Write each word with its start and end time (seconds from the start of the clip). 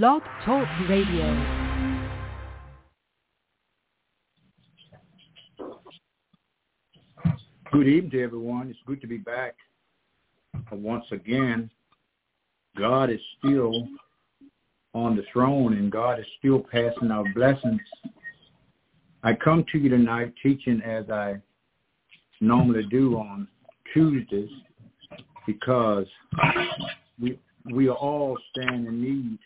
Blog 0.00 0.22
Talk 0.46 0.66
Radio. 0.88 1.68
Good 7.70 7.86
evening 7.86 8.10
to 8.12 8.22
everyone. 8.22 8.70
It's 8.70 8.78
good 8.86 9.02
to 9.02 9.06
be 9.06 9.18
back 9.18 9.54
once 10.70 11.04
again. 11.12 11.70
God 12.78 13.10
is 13.10 13.20
still 13.38 13.86
on 14.94 15.14
the 15.14 15.24
throne 15.30 15.74
and 15.74 15.92
God 15.92 16.20
is 16.20 16.26
still 16.38 16.60
passing 16.60 17.10
out 17.10 17.26
blessings. 17.34 17.82
I 19.22 19.34
come 19.34 19.62
to 19.72 19.78
you 19.78 19.90
tonight 19.90 20.32
teaching 20.42 20.80
as 20.80 21.10
I 21.10 21.34
normally 22.40 22.86
do 22.90 23.18
on 23.18 23.46
Tuesdays 23.92 24.48
because 25.46 26.06
we 27.20 27.38
we 27.74 27.90
all 27.90 28.38
stand 28.52 28.86
in 28.88 29.02
need 29.02 29.38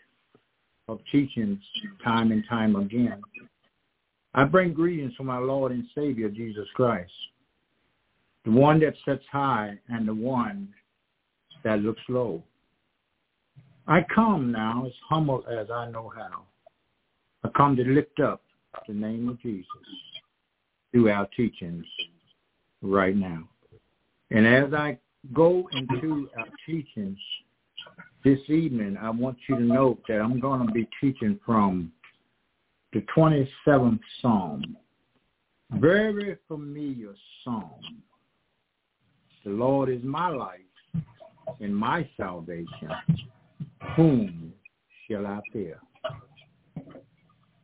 of 0.87 0.99
teachings 1.11 1.59
time 2.03 2.31
and 2.31 2.43
time 2.47 2.75
again. 2.75 3.21
I 4.33 4.43
bring 4.43 4.73
greetings 4.73 5.13
from 5.15 5.29
our 5.29 5.41
Lord 5.41 5.71
and 5.71 5.85
Savior 5.95 6.29
Jesus 6.29 6.67
Christ 6.75 7.11
the 8.47 8.53
one 8.53 8.79
that 8.79 8.93
sits 9.05 9.25
high 9.29 9.77
and 9.89 10.07
the 10.07 10.13
one 10.13 10.69
that 11.65 11.81
looks 11.81 12.01
low. 12.07 12.41
I 13.87 14.05
come 14.13 14.53
now 14.53 14.85
as 14.85 14.93
humble 15.09 15.43
as 15.49 15.69
I 15.69 15.89
know 15.91 16.09
how. 16.15 16.43
I 17.43 17.49
come 17.57 17.75
to 17.75 17.83
lift 17.83 18.21
up 18.21 18.41
the 18.87 18.93
name 18.93 19.27
of 19.27 19.41
Jesus 19.41 19.65
through 20.91 21.09
our 21.09 21.27
teachings 21.35 21.85
right 22.81 23.17
now. 23.17 23.43
And 24.31 24.47
as 24.47 24.73
I 24.73 24.97
go 25.33 25.67
into 25.73 26.29
our 26.37 26.47
teachings 26.65 27.17
this 28.23 28.39
evening, 28.49 28.97
I 29.01 29.09
want 29.09 29.37
you 29.47 29.55
to 29.55 29.61
note 29.61 30.01
that 30.07 30.19
I'm 30.19 30.39
going 30.39 30.65
to 30.65 30.71
be 30.71 30.87
teaching 30.99 31.39
from 31.45 31.91
the 32.93 33.03
27th 33.15 33.99
Psalm. 34.21 34.77
Very 35.71 36.37
familiar 36.47 37.13
psalm 37.43 38.03
the 39.47 39.53
Lord 39.53 39.87
is 39.87 40.03
my 40.03 40.27
life 40.27 40.59
and 41.61 41.73
my 41.73 42.05
salvation. 42.17 42.91
Whom 43.95 44.51
shall 45.07 45.25
I 45.25 45.39
fear? 45.53 45.79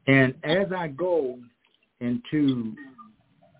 And 0.08 0.34
as 0.46 0.68
I 0.72 0.88
go 0.88 1.40
into 2.00 2.74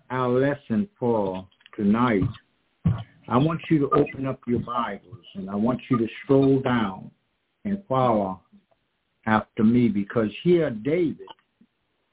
our 0.08 0.28
lesson 0.30 0.88
for 0.98 1.46
tonight, 1.76 2.22
I 3.28 3.38
want 3.38 3.60
you 3.70 3.78
to 3.78 3.90
open 3.90 4.26
up 4.26 4.40
your 4.46 4.60
Bibles 4.60 5.24
and 5.34 5.48
I 5.48 5.54
want 5.54 5.80
you 5.90 5.96
to 5.98 6.06
scroll 6.22 6.60
down 6.60 7.10
and 7.64 7.82
follow 7.88 8.40
after 9.26 9.64
me 9.64 9.88
because 9.88 10.28
here 10.42 10.68
David 10.70 11.26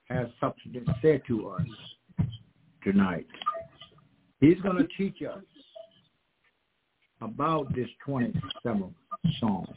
has 0.06 0.28
something 0.40 0.74
to 0.74 0.96
say 1.02 1.22
to 1.28 1.50
us 1.50 2.28
tonight. 2.84 3.28
He's 4.40 4.60
going 4.62 4.78
to 4.78 4.88
teach 4.98 5.22
us 5.22 5.44
about 7.22 7.74
this 7.76 7.90
27th 8.08 8.94
Psalm. 9.40 9.68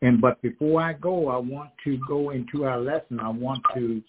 And 0.00 0.20
but 0.20 0.40
before 0.42 0.82
I 0.82 0.94
go, 0.94 1.28
I 1.28 1.36
want 1.36 1.70
to 1.84 1.98
go 2.08 2.30
into 2.30 2.64
our 2.64 2.80
lesson. 2.80 3.20
I 3.20 3.28
want 3.28 3.62
to 3.74 4.02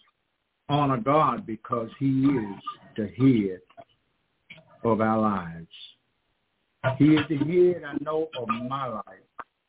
honor 0.67 0.97
God 0.97 1.45
because 1.45 1.89
he 1.99 2.25
is 2.25 2.55
the 2.97 3.07
head 3.17 3.59
of 4.85 5.01
our 5.01 5.19
lives. 5.19 5.67
He 6.97 7.15
is 7.15 7.25
the 7.29 7.37
head, 7.37 7.83
I 7.83 7.97
know, 8.03 8.29
of 8.39 8.47
my 8.69 8.87
life. 8.87 9.03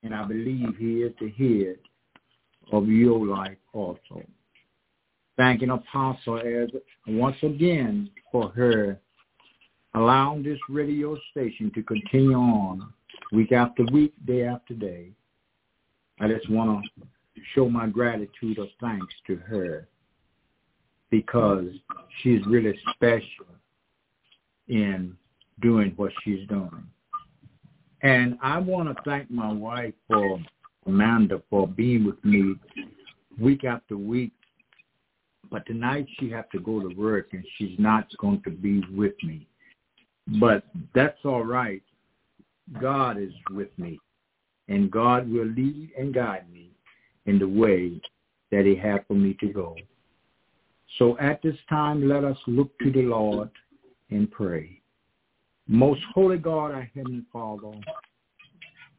And 0.03 0.15
I 0.15 0.25
believe 0.25 0.77
he 0.79 1.03
is 1.03 1.13
the 1.19 1.31
head 1.31 1.79
of 2.73 2.89
your 2.89 3.27
life 3.27 3.57
also. 3.73 4.23
Thanking 5.37 5.71
Apostle 5.71 6.39
as 6.39 6.69
once 7.07 7.37
again 7.43 8.11
for 8.31 8.51
her 8.51 8.99
allowing 9.95 10.43
this 10.43 10.59
radio 10.69 11.17
station 11.31 11.73
to 11.75 11.83
continue 11.83 12.37
on 12.37 12.93
week 13.33 13.53
after 13.53 13.85
week, 13.93 14.13
day 14.27 14.45
after 14.45 14.75
day. 14.75 15.09
I 16.21 16.29
just 16.29 16.49
want 16.51 16.85
to 16.99 17.41
show 17.55 17.69
my 17.69 17.87
gratitude 17.87 18.59
of 18.59 18.69
thanks 18.81 19.15
to 19.27 19.37
her 19.37 19.89
because 21.11 21.67
she's 22.23 22.45
really 22.47 22.79
special 22.95 23.47
in 24.69 25.17
doing 25.61 25.93
what 25.97 26.13
she's 26.23 26.47
doing. 26.49 26.87
And 28.03 28.39
I 28.43 28.59
want 28.59 28.89
to 28.89 29.03
thank 29.05 29.31
my 29.31 29.53
wife 29.53 29.95
for 30.07 30.39
Amanda 30.87 31.43
for 31.51 31.67
being 31.67 32.05
with 32.05 32.23
me 32.25 32.55
week 33.41 33.65
after 33.65 33.97
week. 33.97 34.33
But 35.51 35.65
tonight 35.67 36.07
she 36.19 36.31
has 36.31 36.45
to 36.53 36.61
go 36.61 36.81
to 36.81 36.95
work 36.97 37.29
and 37.33 37.45
she's 37.57 37.79
not 37.79 38.07
going 38.19 38.43
to 38.43 38.51
be 38.51 38.83
with 38.93 39.15
me. 39.23 39.47
But 40.41 40.65
that's 40.95 41.19
all 41.25 41.45
right. 41.45 41.83
God 42.81 43.17
is 43.17 43.33
with 43.51 43.69
me, 43.79 44.01
and 44.69 44.91
God 44.91 45.31
will 45.31 45.47
lead 45.47 45.91
and 45.97 46.13
guide 46.13 46.51
me 46.53 46.71
in 47.27 47.39
the 47.39 47.47
way 47.47 48.01
that 48.51 48.67
he 48.67 48.75
had 48.75 49.07
for 49.07 49.15
me 49.15 49.37
to 49.41 49.47
go. 49.47 49.77
So 50.99 51.17
at 51.19 51.43
this 51.43 51.57
time, 51.69 52.09
let 52.09 52.25
us 52.25 52.37
look 52.49 52.77
to 52.81 52.91
the 52.91 53.03
Lord 53.03 53.51
and 54.11 54.31
pray. 54.31 54.81
Most 55.69 56.01
holy 56.15 56.39
God, 56.39 56.73
our 56.73 56.89
Heavenly 56.95 57.25
Father, 57.33 57.73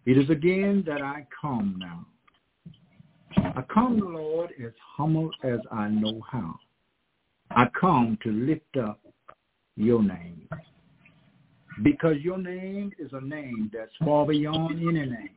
it 0.06 0.18
is 0.18 0.30
again 0.30 0.84
that 0.88 1.02
I 1.02 1.26
come 1.42 1.76
now. 1.78 2.06
I 3.38 3.62
come, 3.74 4.00
Lord, 4.00 4.52
as 4.64 4.72
humble 4.96 5.30
as 5.44 5.60
I 5.72 5.90
know 5.90 6.22
how. 6.30 6.56
I 7.52 7.66
come 7.80 8.18
to 8.24 8.32
lift 8.32 8.78
up 8.78 9.00
your 9.76 10.04
name 10.04 10.48
because 11.84 12.18
your 12.22 12.38
name 12.38 12.92
is 13.00 13.12
a 13.14 13.22
name 13.22 13.72
that's 13.74 13.92
far 14.04 14.26
beyond 14.26 14.80
any 14.80 15.06
name. 15.06 15.30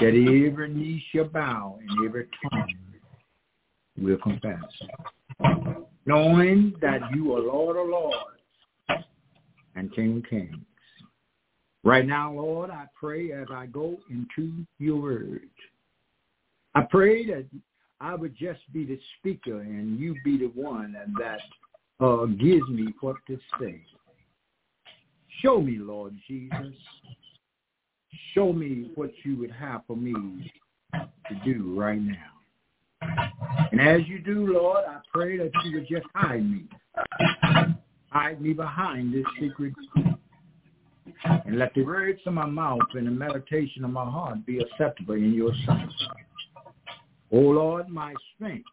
That 0.00 0.48
every 0.48 0.68
knee 0.72 1.02
shall 1.12 1.24
bow 1.24 1.78
and 1.80 2.06
every 2.06 2.28
tongue 2.50 2.68
will 3.96 4.18
confess. 4.18 4.62
Knowing 6.06 6.74
that 6.80 7.00
you 7.14 7.34
are 7.34 7.40
Lord 7.40 7.76
of 7.76 7.88
Lords 7.88 9.04
and 9.74 9.94
King 9.94 10.18
of 10.18 10.30
Kings. 10.30 10.56
Right 11.82 12.06
now, 12.06 12.32
Lord, 12.32 12.70
I 12.70 12.86
pray 12.98 13.32
as 13.32 13.46
I 13.52 13.66
go 13.66 13.98
into 14.10 14.64
your 14.78 15.00
word. 15.00 15.48
I 16.74 16.82
pray 16.82 17.26
that 17.26 17.46
I 18.00 18.14
would 18.14 18.36
just 18.36 18.60
be 18.72 18.84
the 18.84 18.98
speaker 19.18 19.60
and 19.60 19.98
you 19.98 20.16
be 20.24 20.38
the 20.38 20.50
one 20.54 20.94
that 21.18 21.40
uh, 22.04 22.26
gives 22.26 22.68
me 22.68 22.92
what 23.00 23.16
to 23.28 23.38
say. 23.60 23.80
Show 25.42 25.60
me, 25.60 25.78
Lord 25.78 26.16
Jesus. 26.26 26.74
Show 28.34 28.52
me 28.52 28.90
what 28.94 29.10
you 29.24 29.36
would 29.36 29.52
have 29.52 29.82
for 29.86 29.96
me 29.96 30.50
to 30.92 31.34
do 31.44 31.78
right 31.78 32.00
now. 32.00 32.33
And 33.72 33.80
as 33.80 34.06
you 34.06 34.20
do, 34.20 34.52
Lord, 34.52 34.84
I 34.88 34.98
pray 35.12 35.36
that 35.38 35.50
you 35.64 35.78
would 35.78 35.88
just 35.88 36.06
hide 36.14 36.48
me. 36.48 36.64
Hide 38.10 38.40
me 38.40 38.52
behind 38.52 39.12
this 39.12 39.24
secret 39.40 39.74
screen. 39.88 40.16
and 41.46 41.58
let 41.58 41.74
the 41.74 41.82
words 41.82 42.20
of 42.26 42.34
my 42.34 42.46
mouth 42.46 42.80
and 42.94 43.06
the 43.06 43.10
meditation 43.10 43.84
of 43.84 43.90
my 43.90 44.04
heart 44.04 44.44
be 44.46 44.58
acceptable 44.58 45.14
in 45.14 45.32
your 45.34 45.52
sight. 45.66 45.88
O 47.32 47.38
Lord, 47.38 47.88
my 47.88 48.14
strength 48.34 48.68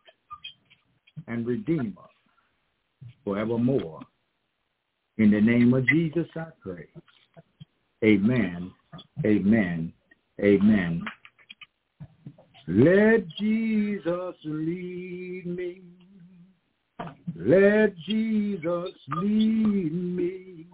and 1.27 1.45
redeemer 1.45 1.93
forevermore. 3.23 4.01
In 5.17 5.31
the 5.31 5.41
name 5.41 5.73
of 5.73 5.87
Jesus, 5.87 6.27
I 6.35 6.47
pray. 6.61 6.87
Amen. 8.03 8.71
Amen. 9.25 9.93
Amen. 10.39 11.03
Let 12.67 13.27
Jesus 13.37 14.35
lead 14.43 15.43
me. 15.45 15.81
Let 17.35 17.97
Jesus 17.97 18.91
lead 19.17 19.91
me. 19.93 20.67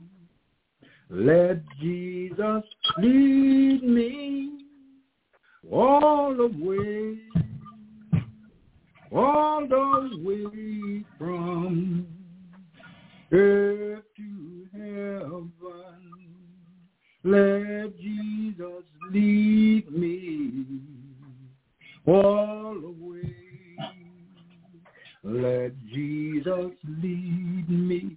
Let 1.10 1.62
Jesus 1.80 2.64
lead 2.98 3.84
me 3.84 4.60
all 5.72 6.36
the 6.36 6.48
way, 6.60 7.18
all 9.14 9.66
the 9.66 10.20
way 10.22 11.06
from 11.18 12.06
earth 13.32 14.04
to 14.18 14.68
heaven. 14.74 15.52
Let 17.24 17.98
Jesus 17.98 18.84
lead 19.12 19.90
me 19.92 20.97
all 22.08 22.78
away. 22.78 23.36
Let 25.24 25.74
Jesus 25.88 26.72
lead 27.02 27.70
me. 27.70 28.16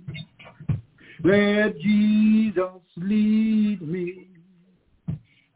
Let 1.24 1.78
Jesus 1.80 2.82
lead 2.96 3.82
me. 3.82 4.28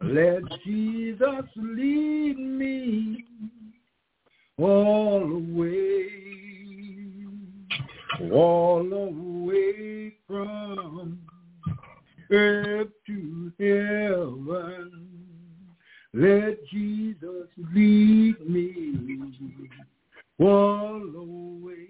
Let 0.03 0.43
Jesus 0.67 1.47
lead 1.57 2.39
me 2.39 3.25
all 4.59 5.23
away, 5.23 6.09
all 8.31 8.93
away 8.93 10.13
from 10.27 11.19
earth 12.31 12.89
to 13.07 13.53
heaven. 13.59 15.14
Let 16.17 16.65
Jesus 16.67 17.49
lead 17.75 18.37
me 18.49 19.19
the 20.39 21.21
way. 21.61 21.89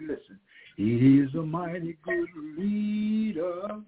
Listen, 0.00 0.38
he 0.76 1.18
is 1.18 1.34
a 1.34 1.42
mighty 1.42 1.98
good 2.04 2.28
leader. 2.56 3.82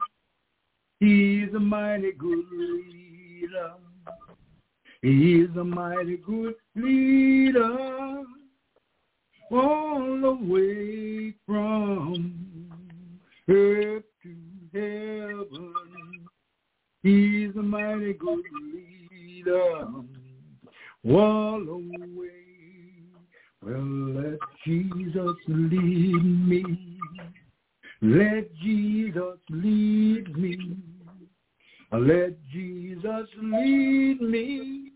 He's 0.98 1.54
a 1.54 1.60
mighty 1.60 2.10
good 2.10 2.44
leader. 2.50 3.75
He 5.00 5.42
is 5.42 5.56
a 5.56 5.62
mighty 5.62 6.16
good 6.16 6.56
leader 6.75 8.25
all 9.52 10.20
the 10.20 10.38
way 10.42 11.34
from 11.46 12.69
earth 13.48 14.02
to 14.25 14.34
heaven. 14.75 15.72
He's 17.04 17.54
a 17.54 17.62
mighty 17.62 18.14
good 18.14 18.42
leader 18.72 19.07
all 19.50 20.05
the 21.65 21.77
way. 22.17 22.29
Well, 23.62 23.83
let 24.23 24.39
Jesus 24.65 25.37
lead 25.49 26.49
me. 26.49 26.99
Let 28.00 28.55
Jesus 28.56 29.39
lead 29.50 30.37
me. 30.37 30.77
Let 31.91 32.37
Jesus 32.53 33.27
lead 33.43 34.21
me 34.21 34.93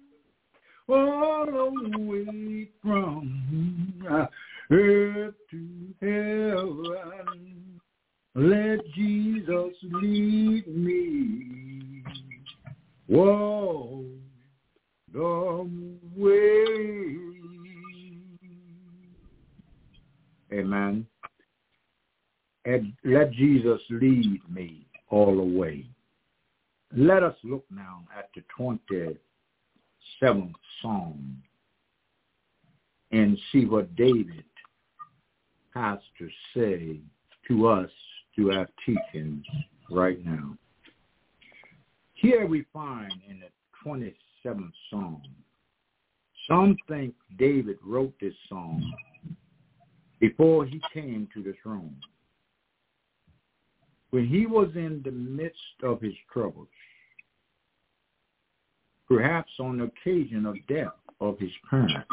all 0.88 1.46
the 1.46 1.98
way 1.98 2.68
from 2.82 4.04
earth 4.70 5.34
to 5.50 5.94
heaven. 6.00 7.80
Let 8.34 8.80
Jesus 8.94 9.74
lead 9.82 10.66
me. 10.68 12.04
Whoa, 13.06 14.04
the 15.12 15.68
way. 16.16 17.16
Amen. 20.52 21.06
And 22.64 22.92
let 23.04 23.32
Jesus 23.32 23.80
lead 23.90 24.40
me 24.48 24.86
all 25.10 25.36
the 25.36 25.58
way. 25.58 25.86
Let 26.94 27.22
us 27.22 27.34
look 27.42 27.64
now 27.70 28.04
at 28.16 28.30
the 28.34 28.42
27th 28.58 30.52
Psalm 30.80 31.42
and 33.10 33.38
see 33.50 33.64
what 33.64 33.94
David 33.96 34.44
has 35.74 35.98
to 36.18 36.28
say 36.54 37.00
to 37.48 37.66
us 37.66 37.90
to 38.36 38.52
our 38.52 38.68
teachings 38.84 39.44
right 39.90 40.24
now. 40.24 40.56
Here 42.14 42.46
we 42.46 42.64
find 42.72 43.12
in 43.28 43.40
the 43.40 43.48
27th 43.84 44.14
Psalm, 44.42 45.22
some 46.48 46.76
think 46.88 47.14
David 47.38 47.78
wrote 47.84 48.12
this 48.20 48.34
psalm 48.48 48.82
before 50.20 50.66
he 50.66 50.80
came 50.92 51.28
to 51.34 51.42
the 51.42 51.54
throne. 51.62 51.96
When 54.10 54.26
he 54.26 54.46
was 54.46 54.68
in 54.74 55.00
the 55.04 55.10
midst 55.10 55.82
of 55.82 56.00
his 56.00 56.14
troubles, 56.32 56.68
perhaps 59.08 59.50
on 59.58 59.80
occasion 59.80 60.46
of 60.46 60.56
death 60.68 60.92
of 61.20 61.38
his 61.38 61.52
parents. 61.68 62.06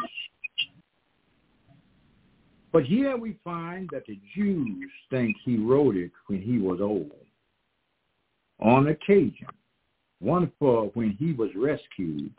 But 2.72 2.86
here 2.86 3.18
we 3.18 3.38
find 3.44 3.90
that 3.92 4.06
the 4.06 4.20
Jews 4.36 4.92
think 5.10 5.36
he 5.44 5.58
wrote 5.58 5.96
it 5.96 6.12
when 6.28 6.42
he 6.42 6.60
was 6.60 6.80
old. 6.82 7.12
On 8.60 8.88
occasion, 8.88 9.48
one 10.20 10.52
for 10.60 10.92
when 10.94 11.12
he 11.12 11.34
was 11.34 11.50
rescued 11.56 12.34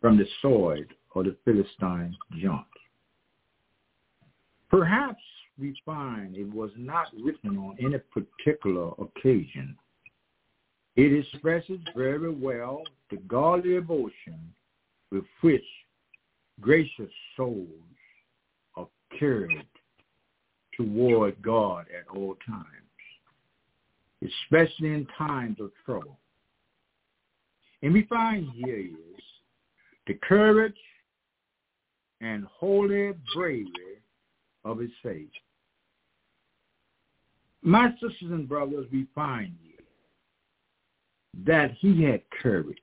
from 0.00 0.16
the 0.16 0.26
sword 0.40 0.94
of 1.14 1.24
the 1.24 1.36
Philistine 1.44 2.16
giant. 2.40 2.64
Perhaps 4.70 5.22
we 5.58 5.76
find 5.84 6.34
it 6.34 6.50
was 6.52 6.70
not 6.76 7.08
written 7.22 7.58
on 7.58 7.76
any 7.78 7.98
particular 7.98 8.92
occasion. 8.98 9.76
It 10.96 11.12
expresses 11.12 11.78
very 11.96 12.34
well 12.34 12.82
the 13.10 13.18
godly 13.28 13.74
devotion 13.74 14.52
with 15.10 15.24
which 15.42 15.64
gracious 16.60 17.10
souls 17.36 17.66
are 18.76 18.88
carried 19.18 19.66
toward 20.76 21.40
God 21.42 21.86
at 21.94 22.08
all 22.16 22.36
times, 22.46 22.66
especially 24.22 24.88
in 24.88 25.06
times 25.18 25.58
of 25.60 25.70
trouble. 25.84 26.18
And 27.82 27.92
we 27.92 28.02
find 28.04 28.48
here 28.54 28.78
is 28.78 29.22
the 30.06 30.14
courage 30.14 30.78
and 32.20 32.44
holy 32.44 33.12
bravery 33.34 34.00
of 34.64 34.78
his 34.78 34.90
faith. 35.02 35.28
My 37.62 37.90
sisters 37.92 38.30
and 38.30 38.48
brothers, 38.48 38.86
we 38.92 39.06
find 39.14 39.54
here 39.62 39.84
that 41.44 41.72
he 41.78 42.02
had 42.04 42.22
courage 42.42 42.76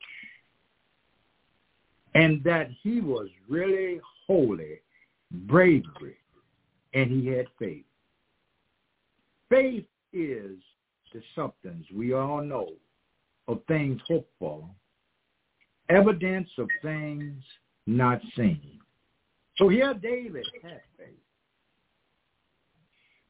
and 2.15 2.43
that 2.43 2.69
he 2.81 3.01
was 3.01 3.29
really 3.47 3.99
holy, 4.25 4.81
bravery, 5.31 6.17
and 6.93 7.11
he 7.11 7.27
had 7.27 7.45
faith. 7.57 7.85
Faith 9.49 9.85
is 10.11 10.57
the 11.13 11.21
substance 11.35 11.85
we 11.95 12.13
all 12.13 12.41
know 12.41 12.69
of 13.47 13.61
things 13.67 13.99
hoped 14.07 14.31
for, 14.39 14.67
evidence 15.89 16.49
of 16.57 16.67
things 16.81 17.41
not 17.87 18.21
seen. 18.35 18.79
So 19.57 19.67
here 19.67 19.93
David 19.93 20.45
had 20.63 20.81
faith. 20.97 21.07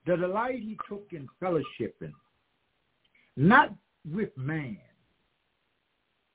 The 0.05 0.17
delight 0.17 0.59
he 0.59 0.77
took 0.87 1.07
in 1.11 1.27
fellowshipping, 1.41 2.13
not 3.37 3.73
with 4.11 4.29
man, 4.37 4.77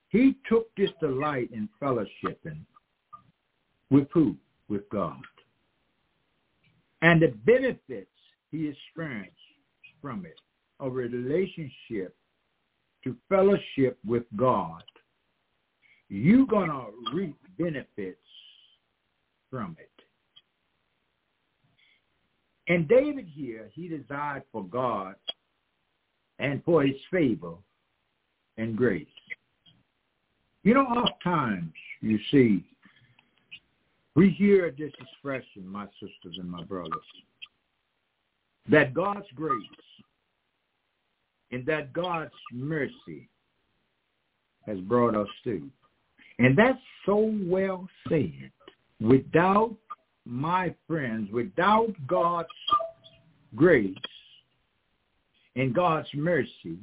he 0.09 0.35
took 0.47 0.73
this 0.75 0.91
delight 1.01 1.49
in 1.51 1.67
fellowshipping 1.81 2.59
with 3.89 4.07
who? 4.13 4.35
With 4.69 4.89
God. 4.89 5.21
And 7.01 7.21
the 7.21 7.33
benefits 7.45 8.09
he 8.51 8.67
experienced 8.67 9.35
from 10.01 10.25
it, 10.25 10.39
a 10.79 10.89
relationship 10.89 12.15
to 13.03 13.15
fellowship 13.29 13.97
with 14.05 14.23
God, 14.35 14.83
you're 16.09 16.45
going 16.45 16.69
to 16.69 16.85
reap 17.13 17.37
benefits 17.57 18.19
from 19.49 19.75
it. 19.79 19.89
And 22.67 22.87
David 22.87 23.27
here, 23.27 23.69
he 23.73 23.87
desired 23.87 24.43
for 24.51 24.63
God 24.63 25.15
and 26.39 26.63
for 26.63 26.83
his 26.83 26.95
favor 27.11 27.53
and 28.57 28.75
grace. 28.75 29.05
You 30.63 30.73
know, 30.73 30.81
oftentimes, 30.81 31.71
you 32.01 32.17
see, 32.31 32.63
we 34.15 34.29
hear 34.31 34.73
this 34.77 34.91
expression, 34.99 35.67
my 35.67 35.85
sisters 35.99 36.37
and 36.39 36.49
my 36.49 36.63
brothers, 36.63 36.91
that 38.69 38.93
God's 38.93 39.27
grace 39.35 39.61
and 41.51 41.65
that 41.67 41.93
God's 41.93 42.31
mercy 42.51 43.29
has 44.65 44.79
brought 44.79 45.15
us 45.15 45.27
through. 45.43 45.69
And 46.39 46.57
that's 46.57 46.79
so 47.05 47.33
well 47.43 47.87
said. 48.09 48.51
Without 48.99 49.75
my 50.25 50.73
friends, 50.87 51.31
without 51.31 51.93
God's 52.07 52.49
grace 53.55 53.95
and 55.55 55.73
God's 55.73 56.07
mercy, 56.13 56.77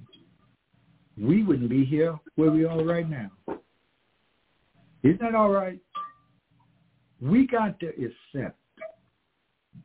we 1.18 1.42
wouldn't 1.42 1.68
be 1.68 1.84
here 1.84 2.18
where 2.36 2.50
we 2.50 2.64
are 2.64 2.82
right 2.82 3.08
now. 3.08 3.30
Isn't 5.02 5.20
that 5.20 5.34
all 5.34 5.50
right? 5.50 5.80
We 7.20 7.46
got 7.46 7.78
to 7.80 7.88
accept 7.88 8.58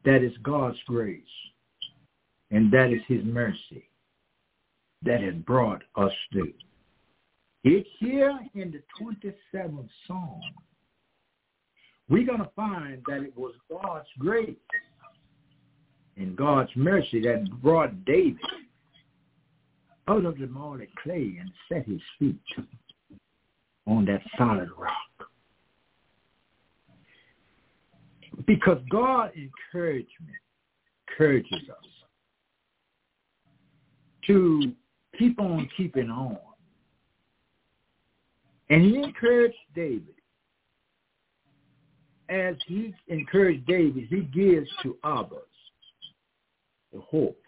that 0.05 0.23
is 0.23 0.33
God's 0.43 0.77
grace 0.87 1.23
and 2.51 2.71
that 2.71 2.91
is 2.91 3.01
his 3.07 3.23
mercy 3.25 3.89
that 5.03 5.21
has 5.21 5.33
brought 5.35 5.81
us 5.95 6.11
through. 6.31 6.53
It's 7.63 7.89
here 7.99 8.39
in 8.55 8.71
the 8.71 8.81
27th 9.01 9.89
Psalm. 10.07 10.41
We're 12.09 12.25
going 12.25 12.39
to 12.39 12.49
find 12.55 13.01
that 13.07 13.23
it 13.23 13.37
was 13.37 13.53
God's 13.69 14.07
grace 14.19 14.55
and 16.15 16.35
God's 16.35 16.69
mercy 16.75 17.21
that 17.21 17.45
brought 17.61 18.05
David 18.05 18.39
out 20.07 20.25
of 20.25 20.37
the 20.37 20.47
moldy 20.47 20.87
clay 21.03 21.37
and 21.39 21.51
set 21.67 21.85
his 21.85 22.01
feet 22.17 22.39
on 23.85 24.05
that 24.05 24.21
solid 24.37 24.69
rock. 24.77 24.93
Because 28.45 28.77
God 28.89 29.31
encouragement 29.35 30.37
encourages 31.09 31.69
us 31.69 31.85
to 34.27 34.73
keep 35.17 35.39
on 35.39 35.67
keeping 35.75 36.09
on. 36.09 36.37
And 38.69 38.83
he 38.83 38.97
encouraged 38.97 39.55
David 39.75 40.17
as 42.29 42.55
he 42.67 42.93
encouraged 43.07 43.65
David, 43.65 44.07
he 44.09 44.21
gives 44.21 44.69
to 44.83 44.97
others 45.03 45.41
the 46.93 46.99
hope 46.99 47.41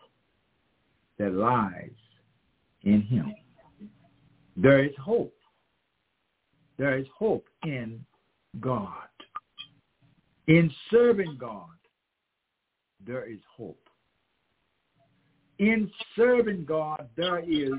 that 1.18 1.34
lies 1.34 1.90
in 2.84 3.02
him. 3.02 3.34
There 4.56 4.84
is 4.84 4.96
hope. 5.02 5.36
There 6.78 6.98
is 6.98 7.08
hope 7.18 7.46
in 7.66 8.06
God. 8.60 9.08
In 10.48 10.72
serving 10.90 11.38
God, 11.40 11.68
there 13.06 13.30
is 13.30 13.40
hope. 13.56 13.80
In 15.60 15.92
serving 16.16 16.66
God, 16.66 17.10
there 17.18 17.40
is 17.40 17.74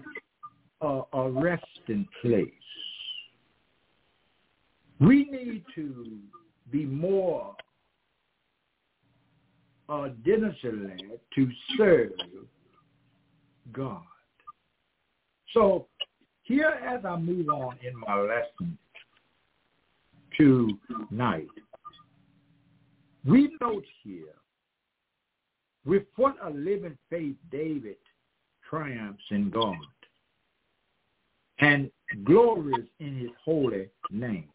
a, 0.82 1.02
a 1.14 1.30
resting 1.30 2.06
place. 2.20 2.50
We 5.00 5.24
need 5.30 5.64
to 5.74 6.18
be 6.70 6.84
more 6.84 7.54
uh, 9.88 10.08
diligently 10.24 11.10
to 11.34 11.50
serve 11.76 12.12
God. 13.72 14.02
So 15.54 15.86
here 16.42 16.78
as 16.86 17.04
I 17.04 17.16
move 17.16 17.48
on 17.48 17.76
in 17.82 17.98
my 17.98 18.20
lesson 18.20 18.78
tonight, 20.36 21.48
we 23.24 23.56
note 23.60 23.84
here 24.04 24.34
with 25.84 26.02
what 26.16 26.36
a 26.44 26.50
living 26.50 26.96
faith 27.08 27.36
David 27.50 27.96
triumphs 28.68 29.22
in 29.30 29.50
God 29.50 29.76
and 31.58 31.90
glories 32.24 32.86
in 33.00 33.18
his 33.18 33.30
holy 33.44 33.88
name. 34.10 34.48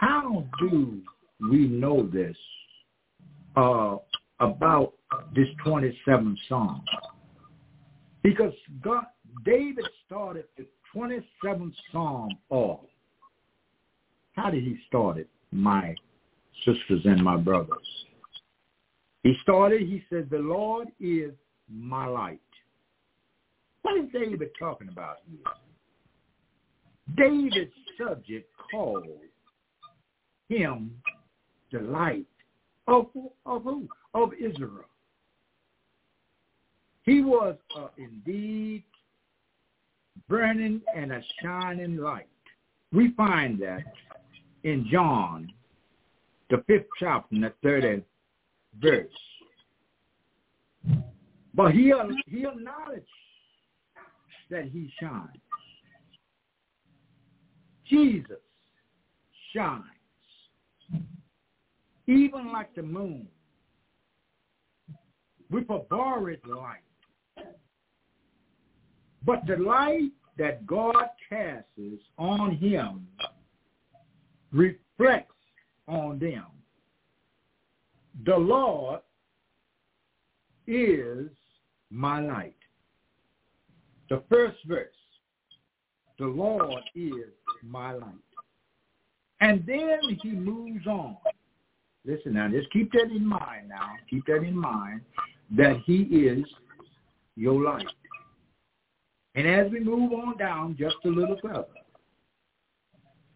How 0.00 0.46
do 0.58 1.02
we 1.42 1.68
know 1.68 2.08
this 2.10 2.36
uh, 3.54 3.96
about 4.40 4.94
this 5.36 5.48
27th 5.66 6.36
Psalm? 6.48 6.82
Because 8.22 8.54
God, 8.82 9.04
David 9.44 9.84
started 10.06 10.46
the 10.56 10.64
27th 10.96 11.74
Psalm 11.92 12.30
off. 12.48 12.80
How 14.36 14.48
did 14.48 14.64
he 14.64 14.78
start 14.88 15.18
it, 15.18 15.28
my 15.52 15.94
sisters 16.64 17.02
and 17.04 17.22
my 17.22 17.36
brothers? 17.36 18.06
He 19.22 19.34
started, 19.42 19.82
he 19.82 20.02
said, 20.08 20.28
the 20.30 20.38
Lord 20.38 20.88
is 20.98 21.32
my 21.70 22.06
light. 22.06 22.40
What 23.82 24.02
is 24.02 24.10
David 24.14 24.48
talking 24.58 24.88
about 24.88 25.16
here? 25.30 25.40
David's 27.18 27.70
subject 27.98 28.50
called 28.70 29.04
him 30.50 30.90
the 31.72 31.80
light 31.80 32.26
of, 32.86 33.06
of 33.46 33.62
who? 33.62 33.88
Of 34.12 34.32
Israel. 34.34 34.84
He 37.04 37.22
was 37.22 37.56
uh, 37.76 37.88
indeed 37.96 38.82
burning 40.28 40.82
and 40.94 41.12
a 41.12 41.22
shining 41.42 41.96
light. 41.96 42.26
We 42.92 43.12
find 43.12 43.58
that 43.60 43.84
in 44.64 44.86
John, 44.90 45.52
the 46.50 46.62
fifth 46.66 46.86
chapter, 46.98 47.36
the 47.36 47.52
third 47.62 48.04
verse. 48.80 49.08
But 51.54 51.72
he, 51.72 51.92
he 52.26 52.44
acknowledged 52.44 53.06
that 54.50 54.64
he 54.64 54.90
shines. 55.00 55.28
Jesus 57.88 58.38
shines, 59.54 59.84
even 62.10 62.52
like 62.52 62.74
the 62.74 62.82
moon, 62.82 63.28
with 65.50 65.68
a 65.70 65.78
borrowed 65.78 66.40
light. 66.44 67.46
But 69.24 69.46
the 69.46 69.56
light 69.56 70.12
that 70.38 70.66
God 70.66 71.06
casts 71.28 71.78
on 72.18 72.56
him 72.56 73.06
reflects 74.52 75.34
on 75.86 76.18
them. 76.18 76.46
The 78.24 78.36
Lord 78.36 79.00
is 80.66 81.28
my 81.90 82.20
light. 82.20 82.56
The 84.08 84.22
first 84.28 84.56
verse, 84.66 84.88
the 86.18 86.26
Lord 86.26 86.82
is 86.94 87.34
my 87.62 87.92
light. 87.92 88.14
And 89.40 89.64
then 89.66 90.00
he 90.22 90.30
moves 90.32 90.86
on. 90.86 91.16
Listen 92.06 92.34
now, 92.34 92.48
just 92.48 92.70
keep 92.70 92.90
that 92.92 93.10
in 93.10 93.26
mind 93.26 93.68
now. 93.68 93.90
Keep 94.08 94.26
that 94.26 94.42
in 94.42 94.56
mind 94.56 95.02
that 95.56 95.76
he 95.84 96.02
is 96.02 96.44
your 97.36 97.62
light. 97.62 97.86
And 99.34 99.46
as 99.46 99.70
we 99.70 99.80
move 99.80 100.12
on 100.12 100.36
down 100.38 100.76
just 100.78 100.96
a 101.04 101.08
little 101.08 101.38
further, 101.42 101.66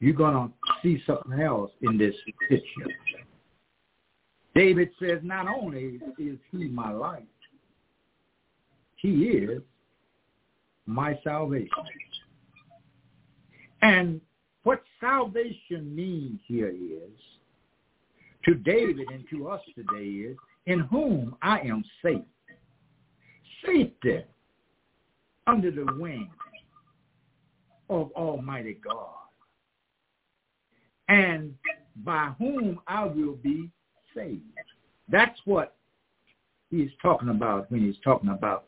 you're 0.00 0.14
going 0.14 0.34
to 0.34 0.52
see 0.82 1.02
something 1.06 1.40
else 1.40 1.70
in 1.82 1.98
this 1.98 2.14
picture. 2.48 2.90
David 4.54 4.90
says, 5.00 5.18
not 5.22 5.46
only 5.48 6.00
is 6.18 6.38
he 6.50 6.68
my 6.68 6.90
light, 6.90 7.28
he 8.96 9.24
is 9.24 9.62
my 10.86 11.18
salvation. 11.24 11.68
And 13.82 14.20
what 14.62 14.82
salvation 15.00 15.94
means 15.94 16.40
here 16.46 16.70
is, 16.70 17.10
to 18.44 18.54
David 18.54 19.08
and 19.12 19.24
to 19.30 19.48
us 19.48 19.60
today 19.74 20.04
is, 20.04 20.36
in 20.66 20.80
whom 20.80 21.36
I 21.42 21.60
am 21.60 21.84
safe. 22.02 22.22
Safety 23.64 24.24
under 25.46 25.70
the 25.70 25.86
wing 25.98 26.30
of 27.88 28.10
Almighty 28.12 28.78
God. 28.84 29.08
And 31.08 31.54
by 32.04 32.32
whom 32.38 32.80
I 32.86 33.04
will 33.04 33.34
be 33.34 33.70
saved. 34.14 34.42
That's 35.08 35.38
what 35.44 35.76
he's 36.70 36.90
talking 37.02 37.28
about 37.28 37.70
when 37.70 37.82
he's 37.82 38.00
talking 38.02 38.30
about 38.30 38.64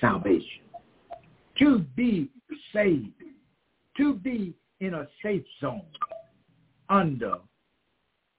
salvation. 0.00 0.62
To 1.58 1.80
be 1.94 2.30
saved. 2.72 3.12
To 3.96 4.14
be 4.14 4.54
in 4.80 4.94
a 4.94 5.06
safe 5.22 5.44
zone 5.60 5.82
under 6.88 7.36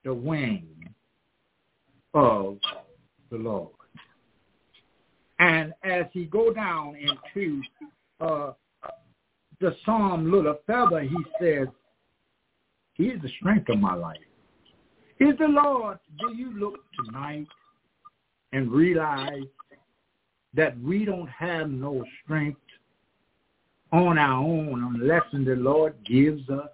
the 0.06 0.14
wing 0.14 0.64
of 2.14 2.58
the 3.30 3.36
Lord. 3.36 3.70
And 5.40 5.74
as 5.82 6.06
he 6.12 6.26
go 6.26 6.52
down 6.52 6.96
into 6.96 7.60
uh, 8.20 8.52
the 9.60 9.76
psalm 9.84 10.30
little 10.30 10.58
further, 10.64 11.00
he 11.00 11.16
says, 11.40 11.66
he 12.94 13.06
is 13.08 13.20
the 13.20 13.28
strength 13.40 13.68
of 13.68 13.80
my 13.80 13.94
life. 13.94 14.16
Is 15.18 15.36
the 15.38 15.48
Lord, 15.48 15.98
do 16.20 16.34
you 16.36 16.56
look 16.56 16.78
tonight 17.04 17.48
and 18.52 18.70
realize 18.70 19.42
that 20.54 20.80
we 20.80 21.04
don't 21.04 21.28
have 21.28 21.68
no 21.68 22.04
strength 22.22 22.60
on 23.92 24.18
our 24.18 24.40
own 24.40 25.00
unless 25.00 25.24
the 25.32 25.56
Lord 25.56 25.96
gives 26.06 26.48
us? 26.48 26.70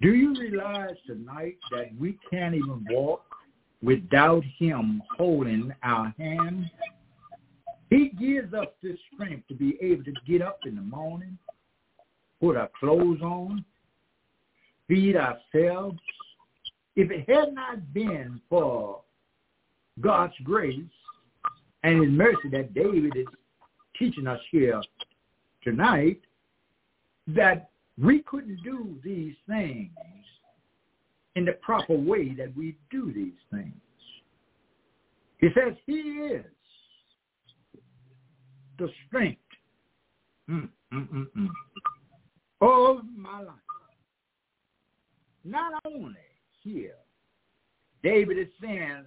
Do 0.00 0.14
you 0.14 0.34
realize 0.38 0.96
tonight 1.06 1.56
that 1.70 1.90
we 1.98 2.18
can't 2.30 2.54
even 2.54 2.84
walk 2.90 3.24
without 3.82 4.42
him 4.58 5.02
holding 5.16 5.72
our 5.82 6.12
hand? 6.18 6.70
He 7.90 8.10
gives 8.10 8.52
us 8.54 8.66
this 8.82 8.98
strength 9.12 9.46
to 9.48 9.54
be 9.54 9.78
able 9.80 10.04
to 10.04 10.12
get 10.26 10.42
up 10.42 10.58
in 10.66 10.74
the 10.74 10.82
morning, 10.82 11.38
put 12.40 12.56
our 12.56 12.70
clothes 12.78 13.20
on, 13.22 13.64
feed 14.88 15.16
ourselves. 15.16 15.98
If 16.96 17.10
it 17.10 17.28
had 17.28 17.54
not 17.54 17.92
been 17.92 18.40
for 18.48 19.00
God's 20.00 20.34
grace 20.42 20.80
and 21.84 22.02
his 22.02 22.10
mercy 22.10 22.48
that 22.50 22.74
David 22.74 23.16
is 23.16 23.26
teaching 23.96 24.26
us 24.26 24.40
here 24.50 24.82
tonight, 25.62 26.20
that 27.28 27.70
we 28.00 28.22
couldn't 28.22 28.62
do 28.64 28.96
these 29.04 29.34
things 29.48 29.90
in 31.36 31.44
the 31.44 31.52
proper 31.52 31.94
way 31.94 32.34
that 32.34 32.56
we 32.56 32.76
do 32.90 33.12
these 33.12 33.32
things. 33.50 33.74
He 35.38 35.48
says 35.54 35.74
he 35.86 35.92
is 35.92 36.44
the 38.78 38.88
strength 39.06 39.40
mm, 40.48 40.68
mm, 40.92 41.26
mm, 41.36 41.48
of 42.60 43.04
my 43.16 43.40
life. 43.40 43.54
Not 45.44 45.74
only 45.84 46.14
here, 46.62 46.94
David 48.02 48.38
is 48.38 48.48
saying 48.60 49.04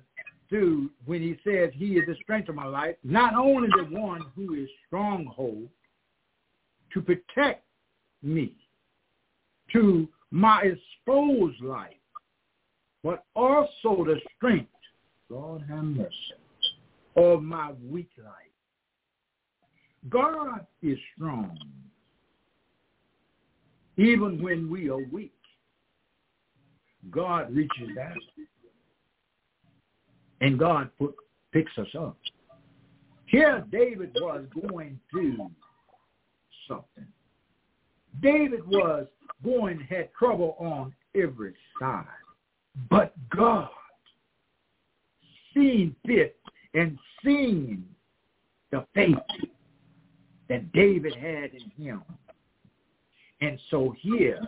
through 0.50 0.90
when 1.06 1.22
he 1.22 1.38
says 1.44 1.72
he 1.74 1.98
is 1.98 2.06
the 2.08 2.16
strength 2.22 2.50
of 2.50 2.56
my 2.56 2.66
life, 2.66 2.96
not 3.04 3.34
only 3.34 3.70
the 3.76 4.00
one 4.00 4.22
who 4.36 4.54
is 4.54 4.70
stronghold 4.86 5.68
to 6.94 7.02
protect 7.02 7.66
me, 8.22 8.54
to 9.74 10.08
my 10.32 10.62
exposed 10.62 11.62
life, 11.62 11.94
but 13.04 13.26
also 13.36 14.04
the 14.04 14.20
strength, 14.36 14.70
God 15.30 15.64
have 15.70 15.84
mercy, 15.84 16.12
of 17.16 17.44
my 17.44 17.74
weak 17.90 18.10
life. 18.18 18.34
God 20.10 20.66
is 20.82 20.98
strong, 21.16 21.58
even 23.98 24.42
when 24.42 24.70
we 24.70 24.90
are 24.90 25.06
weak. 25.12 25.34
God 27.10 27.54
reaches 27.54 27.98
out, 28.02 28.18
and 30.42 30.60
God 30.60 30.90
put, 30.98 31.16
picks 31.52 31.72
us 31.78 31.88
up. 31.98 32.18
Here 33.26 33.66
David 33.72 34.16
was 34.16 34.46
going 34.70 35.00
through 35.10 35.50
something. 36.68 37.08
David 38.22 38.66
was 38.68 39.08
going, 39.44 39.80
had 39.90 40.10
trouble 40.14 40.56
on 40.60 40.94
every 41.16 41.54
side. 41.80 42.06
But 42.90 43.14
God, 43.30 43.70
seeing 45.54 45.96
fit 46.06 46.38
and 46.74 46.98
seeing 47.24 47.84
the 48.72 48.86
faith 48.94 49.16
that 50.50 50.72
David 50.74 51.16
had 51.16 51.52
in 51.54 51.72
him. 51.84 52.02
And 53.42 53.60
so 53.70 53.96
here 54.00 54.42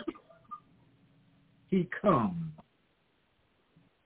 he 1.69 1.88
comes 2.01 2.51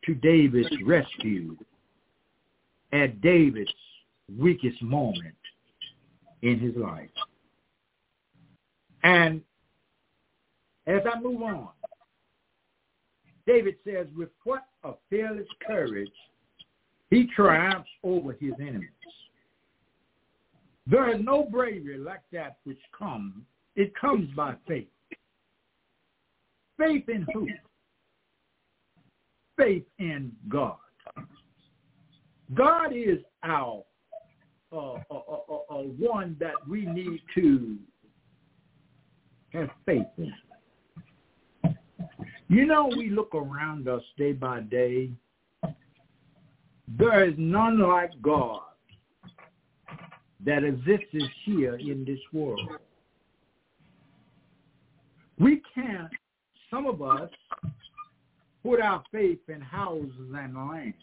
to 0.05 0.13
David's 0.15 0.75
rescue 0.85 1.55
at 2.91 3.21
David's 3.21 3.71
weakest 4.37 4.81
moment 4.81 5.35
in 6.41 6.59
his 6.59 6.75
life. 6.75 7.09
And 9.03 9.41
as 10.87 11.01
I 11.11 11.19
move 11.19 11.41
on, 11.41 11.69
David 13.45 13.75
says, 13.83 14.07
with 14.15 14.29
what 14.43 14.63
a 14.83 14.93
fearless 15.09 15.47
courage 15.65 16.11
he 17.09 17.27
triumphs 17.35 17.89
over 18.03 18.33
his 18.33 18.53
enemies. 18.59 18.89
There 20.87 21.13
is 21.13 21.21
no 21.23 21.43
bravery 21.43 21.97
like 21.97 22.23
that 22.31 22.57
which 22.63 22.79
comes. 22.97 23.33
It 23.75 23.93
comes 23.95 24.29
by 24.35 24.55
faith. 24.67 24.87
Faith 26.77 27.07
in 27.07 27.25
who? 27.33 27.47
Faith 29.57 29.85
in 29.99 30.31
God. 30.49 30.77
God 32.53 32.93
is 32.93 33.19
our 33.43 33.83
uh, 34.71 34.93
uh, 34.93 34.99
uh, 35.11 35.55
uh, 35.69 35.83
one 35.99 36.35
that 36.39 36.55
we 36.67 36.85
need 36.85 37.21
to 37.35 37.77
have 39.53 39.69
faith 39.85 40.07
in. 40.17 40.33
You 42.49 42.65
know, 42.65 42.89
we 42.95 43.09
look 43.09 43.33
around 43.33 43.87
us 43.87 44.03
day 44.17 44.33
by 44.33 44.61
day. 44.61 45.09
There 46.87 47.27
is 47.27 47.33
none 47.37 47.79
like 47.79 48.11
God 48.21 48.61
that 50.45 50.63
exists 50.63 51.15
here 51.45 51.75
in 51.75 52.03
this 52.05 52.19
world. 52.31 52.69
We 55.39 55.61
can't, 55.73 56.11
some 56.69 56.85
of 56.85 57.01
us, 57.01 57.29
put 58.63 58.81
our 58.81 59.03
faith 59.11 59.39
in 59.47 59.61
houses 59.61 60.11
and 60.35 60.55
land. 60.55 60.93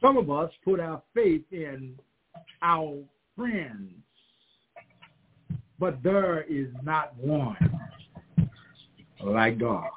Some 0.00 0.16
of 0.16 0.30
us 0.30 0.50
put 0.64 0.80
our 0.80 1.02
faith 1.14 1.44
in 1.50 1.98
our 2.62 2.98
friends, 3.36 3.92
but 5.78 6.02
there 6.02 6.42
is 6.42 6.68
not 6.82 7.16
one 7.16 7.73
like 9.24 9.58
God. 9.58 9.88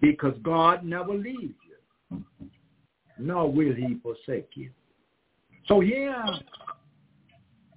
Because 0.00 0.34
God 0.42 0.84
never 0.84 1.14
leaves 1.14 1.54
you, 2.10 2.24
nor 3.18 3.50
will 3.50 3.74
he 3.74 3.98
forsake 4.02 4.50
you. 4.54 4.70
So 5.68 5.80
here, 5.80 6.24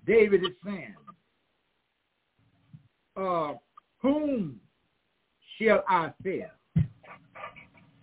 David 0.07 0.41
is 0.43 0.55
saying, 0.65 0.95
uh, 3.15 3.53
whom 3.99 4.59
shall 5.57 5.83
I 5.87 6.11
fear? 6.23 6.51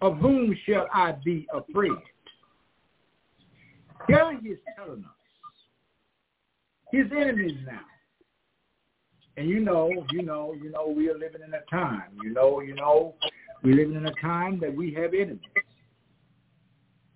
Of 0.00 0.18
whom 0.18 0.56
shall 0.66 0.88
I 0.92 1.12
be 1.24 1.46
afraid? 1.52 1.92
Here 4.08 4.38
he 4.40 4.48
is 4.48 4.58
telling 4.76 5.04
us 5.04 5.10
his 6.92 7.06
enemies 7.12 7.58
now. 7.66 7.80
And 9.36 9.48
you 9.48 9.60
know, 9.60 9.90
you 10.10 10.22
know, 10.22 10.54
you 10.60 10.70
know, 10.70 10.88
we 10.88 11.08
are 11.08 11.18
living 11.18 11.40
in 11.46 11.54
a 11.54 11.62
time. 11.70 12.10
You 12.22 12.32
know, 12.32 12.60
you 12.60 12.74
know, 12.74 13.14
we're 13.62 13.74
living 13.74 13.96
in 13.96 14.06
a 14.06 14.14
time 14.20 14.60
that 14.60 14.74
we 14.74 14.92
have 14.94 15.14
enemies. 15.14 15.40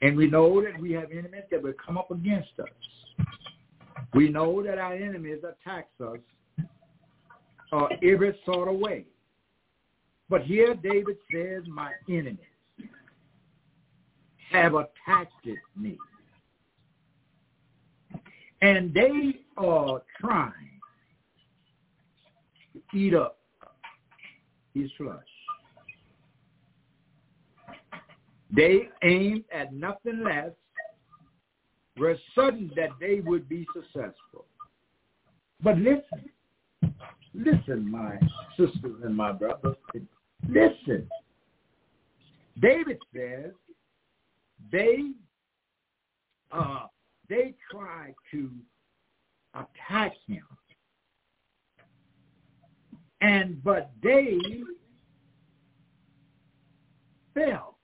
And 0.03 0.17
we 0.17 0.29
know 0.29 0.63
that 0.63 0.79
we 0.81 0.93
have 0.93 1.11
enemies 1.11 1.45
that 1.51 1.63
will 1.63 1.75
come 1.85 1.99
up 1.99 2.11
against 2.11 2.51
us. 2.59 3.27
We 4.15 4.29
know 4.29 4.63
that 4.63 4.79
our 4.79 4.95
enemies 4.95 5.39
attack 5.39 5.89
us 6.01 6.19
uh, 7.73 7.87
every 8.03 8.39
sort 8.45 8.69
of 8.69 8.79
way. 8.79 9.05
But 10.29 10.43
here 10.43 10.75
David 10.75 11.17
says, 11.33 11.63
my 11.67 11.93
enemies 12.09 12.39
have 14.51 14.75
attacked 14.75 15.47
me. 15.77 15.99
And 18.63 18.93
they 18.95 19.41
are 19.57 20.03
trying 20.21 20.76
eat 22.95 23.15
up 23.15 23.39
his 24.75 24.91
flesh. 24.97 25.19
They 28.55 28.89
aimed 29.03 29.45
at 29.53 29.73
nothing 29.73 30.23
less 30.23 30.51
were 31.99 32.17
certain 32.35 32.71
that 32.77 32.91
they 33.01 33.21
would 33.21 33.49
be 33.49 33.67
successful. 33.75 34.45
But 35.63 35.79
listen, 35.79 36.31
listen, 37.35 37.91
my 37.91 38.19
sisters 38.57 39.03
and 39.03 39.17
my 39.17 39.33
brothers, 39.33 39.77
listen. 40.49 41.09
David 42.61 42.99
says 43.15 43.53
they 44.73 45.11
uh, 46.53 46.87
they 47.29 47.55
try 47.71 48.15
to 48.31 48.51
attack 49.55 50.13
him. 50.27 50.45
And 53.21 53.63
but 53.65 53.91
they 54.03 54.39
fell. 57.35 57.77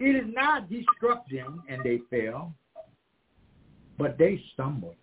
It 0.00 0.14
is 0.14 0.32
not 0.32 0.68
he 0.68 0.86
them 1.30 1.62
and 1.68 1.82
they 1.82 2.00
fell, 2.08 2.54
but 3.98 4.16
they 4.16 4.40
stumbled. 4.54 4.94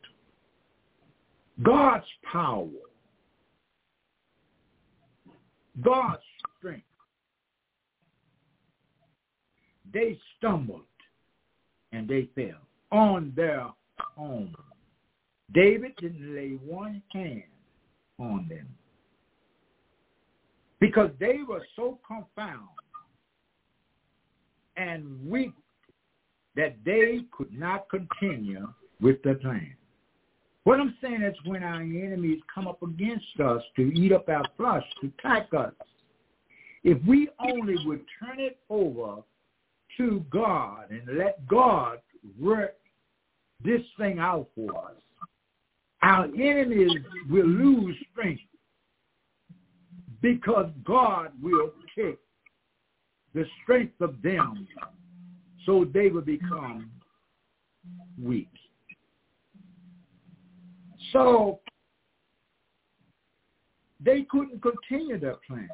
God's 1.62 2.06
power, 2.32 2.68
God's 5.82 6.24
strength. 6.58 6.86
They 9.94 10.18
stumbled 10.38 10.82
and 11.92 12.08
they 12.08 12.30
fell 12.36 12.62
on 12.92 13.34
their 13.36 13.68
own. 14.18 14.54
David 15.54 15.94
didn't 15.98 16.36
lay 16.36 16.58
one 16.66 17.02
hand 17.14 17.44
on 18.20 18.48
them 18.50 18.68
because 20.80 21.10
they 21.20 21.40
were 21.48 21.66
so 21.76 22.00
confounded 22.06 22.70
and 24.78 25.30
weak 25.30 25.54
that 26.56 26.76
they 26.86 27.22
could 27.32 27.52
not 27.52 27.88
continue 27.90 28.68
with 29.02 29.22
the 29.24 29.36
plan. 29.36 29.74
What 30.64 30.80
I'm 30.80 30.96
saying 31.02 31.22
is 31.22 31.36
when 31.46 31.64
our 31.64 31.82
enemies 31.82 32.42
come 32.54 32.68
up 32.68 32.82
against 32.82 33.40
us 33.40 33.62
to 33.76 33.82
eat 33.94 34.12
up 34.12 34.28
our 34.30 34.44
flesh, 34.58 34.84
to 35.02 35.12
attack 35.20 35.54
us, 35.54 35.74
if 36.84 36.98
we 37.06 37.30
only 37.40 37.76
would 37.86 38.02
turn 38.20 38.40
it 38.40 38.58
over 38.70 39.22
to 39.98 40.26
God 40.30 40.90
and 40.90 41.18
let 41.18 41.46
God 41.48 42.00
work 42.40 42.76
this 43.64 43.82
thing 43.98 44.20
out 44.20 44.48
for 44.56 44.76
us, 44.78 44.96
our 46.06 46.26
enemies 46.26 46.92
will 47.28 47.48
lose 47.48 47.96
strength 48.12 48.44
because 50.22 50.70
God 50.84 51.32
will 51.42 51.72
take 51.98 52.20
the 53.34 53.44
strength 53.64 54.00
of 54.02 54.22
them 54.22 54.68
so 55.66 55.84
they 55.92 56.10
will 56.10 56.22
become 56.22 56.92
weak. 58.22 58.52
So 61.12 61.60
they 64.00 64.28
couldn't 64.30 64.62
continue 64.62 65.20
their 65.20 65.38
plan. 65.48 65.68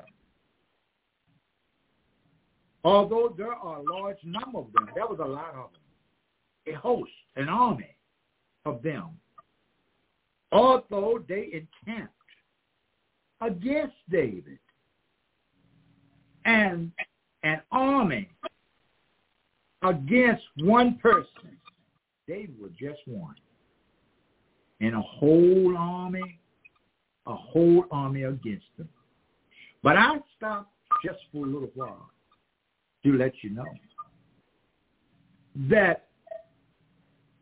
Although 2.85 3.35
there 3.37 3.53
are 3.53 3.79
a 3.79 3.83
large 3.83 4.17
number 4.23 4.59
of 4.59 4.71
them, 4.73 4.87
there 4.95 5.07
was 5.07 5.19
a 5.21 5.27
lot 5.27 5.55
of 5.55 5.71
them, 5.73 6.73
a 6.73 6.77
host, 6.79 7.11
an 7.35 7.49
army 7.49 7.95
of 8.65 8.81
them. 8.81 9.09
Although 10.51 11.23
they 11.27 11.65
encamped 11.85 12.13
against 13.41 13.95
David. 14.09 14.59
And 16.45 16.91
an 17.43 17.61
army 17.71 18.29
against 19.83 20.43
one 20.57 20.97
person. 20.97 21.57
David 22.27 22.59
was 22.59 22.71
just 22.79 22.99
one. 23.05 23.35
And 24.79 24.95
a 24.95 25.01
whole 25.01 25.75
army, 25.77 26.39
a 27.27 27.35
whole 27.35 27.85
army 27.91 28.23
against 28.23 28.65
them. 28.77 28.89
But 29.83 29.97
I 29.97 30.17
stopped 30.37 30.71
just 31.03 31.19
for 31.31 31.45
a 31.45 31.49
little 31.49 31.71
while 31.75 32.09
to 33.03 33.13
let 33.13 33.33
you 33.41 33.51
know 33.51 33.65
that 35.69 36.07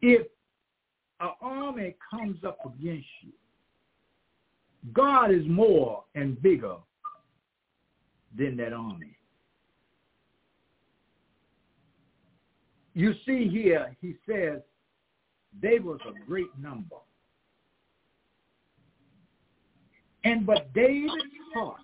if 0.01 0.27
an 1.19 1.31
army 1.41 1.95
comes 2.09 2.43
up 2.43 2.59
against 2.65 3.07
you, 3.21 3.31
God 4.93 5.31
is 5.31 5.45
more 5.47 6.03
and 6.15 6.41
bigger 6.41 6.75
than 8.37 8.55
that 8.57 8.73
army. 8.73 9.17
You 12.93 13.13
see 13.25 13.47
here, 13.47 13.95
he 14.01 14.15
says, 14.27 14.61
they 15.61 15.79
was 15.79 15.99
a 16.07 16.25
great 16.25 16.57
number. 16.59 16.95
And 20.23 20.45
but 20.45 20.73
David's 20.73 21.13
heart 21.53 21.81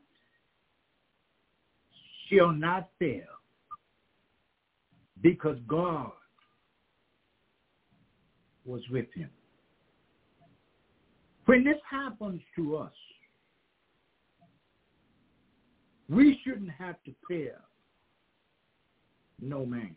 shall 2.30 2.52
not 2.52 2.90
fail 3.00 3.24
because 5.22 5.58
God 5.68 6.12
was 8.66 8.82
with 8.90 9.12
him. 9.14 9.30
When 11.46 11.64
this 11.64 11.78
happens 11.90 12.42
to 12.56 12.78
us, 12.78 12.94
we 16.10 16.40
shouldn't 16.44 16.72
have 16.72 16.96
to 17.06 17.12
fear 17.28 17.56
no 19.42 19.66
man. 19.66 19.96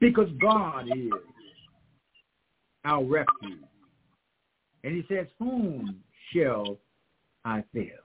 Because 0.00 0.28
God 0.40 0.86
is 0.94 1.10
our 2.84 3.04
refuge. 3.04 3.64
And 4.84 4.94
he 4.94 5.04
says, 5.14 5.26
whom 5.38 6.02
shall 6.32 6.78
I 7.44 7.64
fear? 7.72 7.98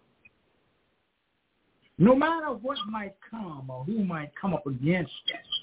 No 1.97 2.15
matter 2.15 2.47
what 2.47 2.77
might 2.89 3.15
come 3.29 3.69
or 3.69 3.83
who 3.83 4.03
might 4.03 4.31
come 4.39 4.53
up 4.53 4.65
against 4.65 5.11
us, 5.33 5.60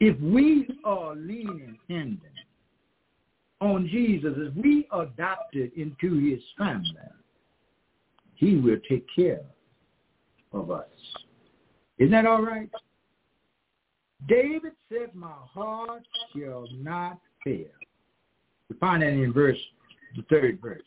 if 0.00 0.18
we 0.20 0.68
are 0.84 1.14
leaning 1.14 1.78
in 1.88 2.20
on 3.60 3.88
Jesus, 3.88 4.34
if 4.36 4.54
we 4.54 4.86
adopted 4.92 5.72
into 5.76 6.18
his 6.18 6.40
family, 6.58 6.90
he 8.34 8.56
will 8.56 8.76
take 8.88 9.06
care 9.14 9.40
of 10.52 10.70
us. 10.70 10.84
Isn't 11.98 12.12
that 12.12 12.26
all 12.26 12.42
right? 12.42 12.68
David 14.28 14.72
said, 14.90 15.14
my 15.14 15.32
heart 15.52 16.02
shall 16.34 16.66
not 16.76 17.18
fail. 17.44 17.66
We 18.68 18.76
find 18.76 19.02
that 19.02 19.08
in 19.08 19.32
verse, 19.32 19.58
the 20.16 20.22
third 20.28 20.60
verse. 20.60 20.82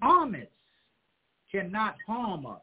Armies 0.00 0.46
cannot 1.50 1.96
harm 2.06 2.46
us. 2.46 2.60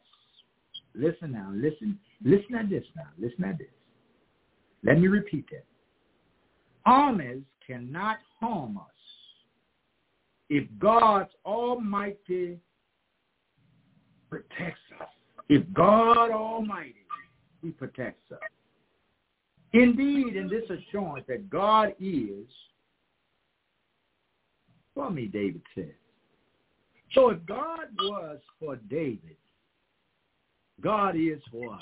Listen 0.96 1.34
now, 1.34 1.52
listen, 1.54 2.00
listen 2.24 2.56
at 2.56 2.70
this 2.70 2.84
now, 2.96 3.08
listen 3.20 3.44
at 3.44 3.58
this. 3.60 3.68
Let 4.84 5.00
me 5.00 5.08
repeat 5.08 5.46
that. 5.52 5.66
Armies 6.86 7.44
cannot 7.66 8.18
harm 8.40 8.78
us 8.78 8.84
if 10.50 10.68
God's 10.80 11.30
almighty 11.46 12.58
protects 14.30 14.80
us. 15.00 15.08
If 15.50 15.64
God 15.74 16.32
Almighty, 16.32 16.96
He 17.62 17.72
protects 17.72 18.32
us. 18.32 18.40
Indeed, 19.74 20.36
in 20.36 20.48
this 20.48 20.64
assurance 20.70 21.26
that 21.28 21.50
God 21.50 21.94
is 22.00 22.46
for 24.96 25.10
me, 25.10 25.26
David 25.28 25.62
says. 25.76 25.86
So 27.14 27.30
if 27.30 27.46
God 27.46 27.88
was 28.02 28.40
for 28.60 28.76
David, 28.90 29.38
God 30.82 31.16
is 31.16 31.40
for 31.52 31.74
us. 31.74 31.82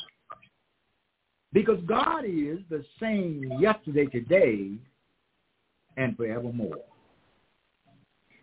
Because 1.57 1.79
God 1.87 2.23
is 2.23 2.59
the 2.69 2.85
same 2.99 3.51
yesterday, 3.59 4.05
today, 4.05 4.73
and 5.97 6.15
forevermore. 6.15 6.83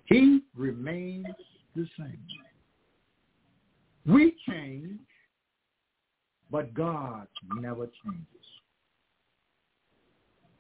He 0.06 0.40
remains 0.56 1.28
the 1.76 1.86
same. 1.96 2.18
We 4.04 4.34
change, 4.48 4.98
but 6.50 6.74
God 6.74 7.28
never 7.60 7.88
changes. 8.04 8.26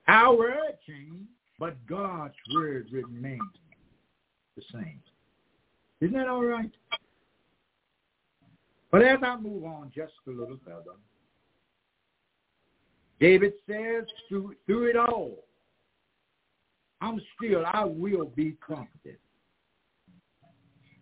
Our 0.06 0.36
word 0.38 0.78
changes, 0.86 1.26
but 1.58 1.74
God's 1.88 2.34
word 2.54 2.86
remains 2.92 3.40
the 4.56 4.62
same. 4.72 5.00
Isn't 6.00 6.14
that 6.14 6.28
all 6.28 6.44
right? 6.44 6.70
But 8.92 9.02
as 9.02 9.18
I 9.24 9.36
move 9.38 9.64
on 9.64 9.90
just 9.92 10.12
a 10.28 10.30
little 10.30 10.60
further, 10.64 10.92
David 13.20 13.52
says, 13.68 14.04
through, 14.28 14.54
through 14.66 14.90
it 14.90 14.96
all, 14.96 15.44
I'm 17.00 17.20
still, 17.36 17.64
I 17.66 17.84
will 17.84 18.26
be 18.26 18.56
comforted. 18.66 19.18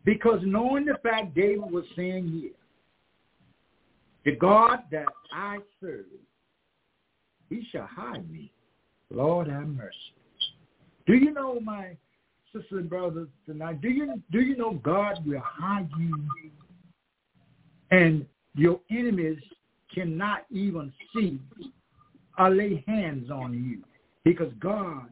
Because 0.04 0.40
knowing 0.42 0.84
the 0.84 0.96
fact 1.02 1.34
David 1.34 1.70
was 1.70 1.84
saying 1.96 2.28
here, 2.28 2.50
the 4.24 4.36
God 4.36 4.80
that 4.90 5.06
I 5.32 5.58
serve, 5.80 6.06
he 7.48 7.66
shall 7.70 7.86
hide 7.86 8.30
me. 8.30 8.50
Lord 9.10 9.48
have 9.48 9.68
mercy. 9.68 9.96
Do 11.06 11.14
you 11.14 11.32
know, 11.32 11.60
my 11.60 11.96
sisters 12.52 12.80
and 12.80 12.90
brothers 12.90 13.28
tonight, 13.46 13.80
do 13.80 13.88
you 13.88 14.22
do 14.30 14.40
you 14.40 14.56
know 14.56 14.74
God 14.82 15.24
will 15.26 15.42
hide 15.42 15.88
you 15.98 16.26
and 17.90 18.26
your 18.54 18.80
enemies 18.90 19.38
cannot 19.94 20.44
even 20.50 20.92
see 21.14 21.38
or 22.42 22.50
lay 22.50 22.82
hands 22.88 23.30
on 23.30 23.52
you 23.54 23.78
because 24.24 24.52
God 24.58 25.08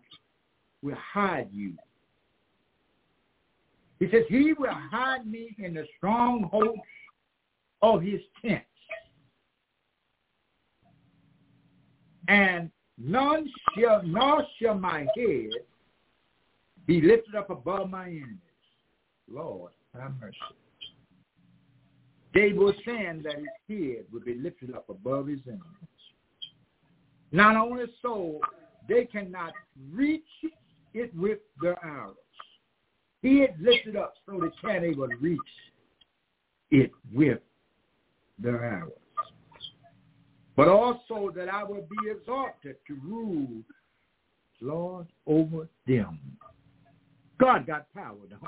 will 0.82 0.96
hide 0.96 1.48
you. 1.52 1.74
He 4.00 4.06
says, 4.10 4.24
he 4.28 4.52
will 4.58 4.72
hide 4.72 5.26
me 5.26 5.54
in 5.58 5.74
the 5.74 5.84
stronghold 5.96 6.78
of 7.82 8.02
his 8.02 8.20
tent. 8.42 8.64
And 12.26 12.70
none 12.98 13.48
shall, 13.78 14.02
nor 14.04 14.44
shall 14.60 14.74
my 14.74 15.06
head 15.16 15.50
be 16.86 17.00
lifted 17.00 17.36
up 17.36 17.50
above 17.50 17.90
my 17.90 18.06
enemies. 18.06 18.38
Lord, 19.30 19.70
have 19.94 20.14
mercy. 20.20 20.36
David 22.34 22.58
was 22.58 22.74
saying 22.84 23.22
that 23.24 23.36
his 23.36 23.46
head 23.68 24.04
would 24.12 24.24
be 24.24 24.34
lifted 24.34 24.74
up 24.74 24.88
above 24.88 25.28
his 25.28 25.40
enemies. 25.46 25.99
Not 27.32 27.56
only 27.56 27.84
so, 28.02 28.40
they 28.88 29.04
cannot 29.04 29.52
reach 29.92 30.22
it 30.94 31.14
with 31.16 31.38
their 31.62 31.82
arrows. 31.84 32.16
He 33.22 33.40
had 33.40 33.60
lifted 33.60 33.96
up 33.96 34.14
so 34.26 34.40
they 34.40 34.50
can't 34.60 34.84
even 34.84 35.10
reach 35.20 35.38
it 36.70 36.90
with 37.12 37.40
their 38.38 38.64
arrows. 38.64 38.92
But 40.56 40.68
also 40.68 41.30
that 41.36 41.48
I 41.48 41.62
will 41.62 41.86
be 41.88 42.10
exalted 42.10 42.76
to 42.86 42.94
rule, 43.04 43.62
Lord, 44.60 45.06
over 45.26 45.68
them. 45.86 46.18
God 47.38 47.66
got 47.66 47.92
power, 47.94 48.16
don't 48.28 48.42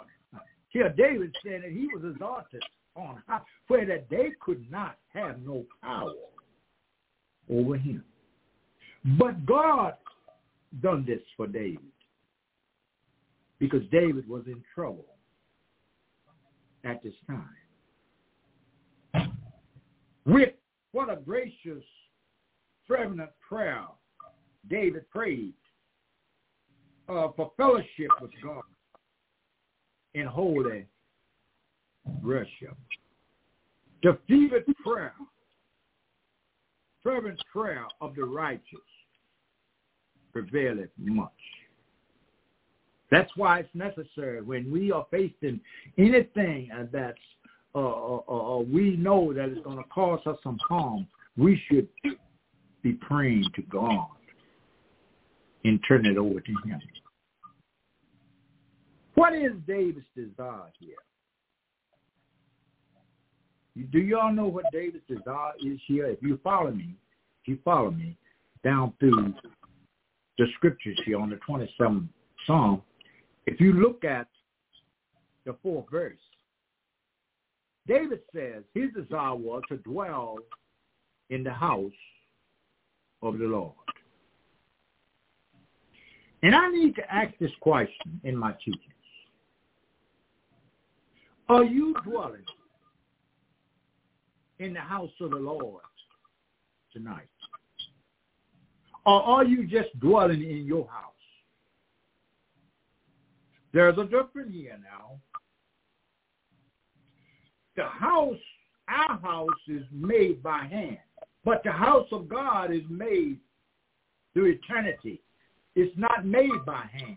Here 0.68 0.92
David 0.96 1.34
said 1.42 1.62
that 1.62 1.70
he 1.70 1.88
was 1.94 2.12
exalted 2.12 2.62
on 2.96 3.22
high, 3.26 3.40
where 3.68 3.86
that 3.86 4.10
they 4.10 4.32
could 4.40 4.70
not 4.70 4.96
have 5.14 5.40
no 5.40 5.64
power 5.82 6.12
over 7.50 7.76
him. 7.76 8.04
But 9.04 9.44
God 9.44 9.94
done 10.80 11.04
this 11.06 11.20
for 11.36 11.46
David 11.46 11.78
because 13.58 13.82
David 13.90 14.28
was 14.28 14.42
in 14.46 14.62
trouble 14.74 15.06
at 16.84 17.02
this 17.02 17.14
time. 17.28 17.48
With 20.24 20.50
what 20.92 21.10
a 21.10 21.16
gracious, 21.16 21.84
fervent 22.86 23.30
prayer 23.46 23.86
David 24.68 25.08
prayed 25.10 25.54
uh, 27.08 27.28
for 27.36 27.52
fellowship 27.56 28.10
with 28.20 28.30
God 28.42 28.62
in 30.14 30.26
holy 30.26 30.86
worship. 32.22 32.76
The 34.02 34.18
fervent 34.28 34.76
prayer, 34.84 35.14
fervent 37.02 37.40
prayer 37.52 37.86
of 38.00 38.14
the 38.14 38.24
righteous 38.24 38.78
prevaileth 40.32 40.90
much. 40.98 41.30
That's 43.10 43.30
why 43.36 43.60
it's 43.60 43.74
necessary 43.74 44.40
when 44.40 44.72
we 44.72 44.90
are 44.90 45.06
facing 45.10 45.60
anything 45.98 46.70
that's 46.90 47.18
uh, 47.74 47.78
uh, 47.78 48.20
uh, 48.28 48.58
uh 48.58 48.58
we 48.60 48.96
know 48.96 49.32
that 49.32 49.48
it's 49.48 49.64
going 49.64 49.78
to 49.78 49.84
cause 49.84 50.20
us 50.26 50.36
some 50.42 50.58
harm. 50.68 51.06
We 51.36 51.60
should 51.68 51.88
be 52.82 52.92
praying 52.94 53.44
to 53.54 53.62
God 53.62 54.08
and 55.64 55.78
turn 55.86 56.06
it 56.06 56.16
over 56.16 56.40
to 56.40 56.52
Him. 56.64 56.80
What 59.14 59.34
is 59.34 59.52
David's 59.66 60.06
desire 60.16 60.70
here? 60.78 60.96
Do 63.90 63.98
y'all 63.98 64.32
know 64.32 64.46
what 64.46 64.64
David's 64.72 65.04
desire 65.08 65.52
is 65.64 65.78
here? 65.86 66.06
If 66.06 66.22
you 66.22 66.38
follow 66.42 66.70
me, 66.70 66.94
if 67.42 67.48
you 67.48 67.58
follow 67.64 67.90
me 67.90 68.16
down 68.64 68.92
through 69.00 69.34
the 70.42 70.48
scriptures 70.56 70.98
here 71.04 71.20
on 71.20 71.30
the 71.30 71.38
27th 71.48 72.08
Psalm, 72.46 72.82
if 73.46 73.60
you 73.60 73.74
look 73.74 74.04
at 74.04 74.26
the 75.46 75.54
fourth 75.62 75.88
verse, 75.88 76.18
David 77.86 78.20
says 78.34 78.64
his 78.74 78.90
desire 78.92 79.36
was 79.36 79.62
to 79.68 79.76
dwell 79.78 80.38
in 81.30 81.44
the 81.44 81.52
house 81.52 81.92
of 83.22 83.38
the 83.38 83.44
Lord. 83.44 83.72
And 86.42 86.56
I 86.56 86.68
need 86.70 86.96
to 86.96 87.14
ask 87.14 87.32
this 87.38 87.52
question 87.60 88.20
in 88.24 88.36
my 88.36 88.52
teachings. 88.64 88.82
Are 91.48 91.64
you 91.64 91.94
dwelling 92.04 92.42
in 94.58 94.72
the 94.72 94.80
house 94.80 95.10
of 95.20 95.30
the 95.30 95.36
Lord 95.36 95.84
tonight? 96.92 97.28
Or 99.04 99.22
are 99.22 99.44
you 99.44 99.66
just 99.66 99.98
dwelling 99.98 100.42
in 100.42 100.64
your 100.64 100.86
house? 100.86 101.12
There's 103.72 103.98
a 103.98 104.04
difference 104.04 104.52
here 104.52 104.78
now. 104.82 105.18
The 107.74 107.84
house, 107.84 108.36
our 108.88 109.18
house 109.18 109.48
is 109.66 109.82
made 109.90 110.42
by 110.42 110.66
hand, 110.66 110.98
but 111.44 111.62
the 111.64 111.72
house 111.72 112.06
of 112.12 112.28
God 112.28 112.72
is 112.72 112.82
made 112.90 113.38
through 114.34 114.52
eternity. 114.52 115.22
It's 115.74 115.96
not 115.96 116.26
made 116.26 116.64
by 116.66 116.84
hand. 116.92 117.16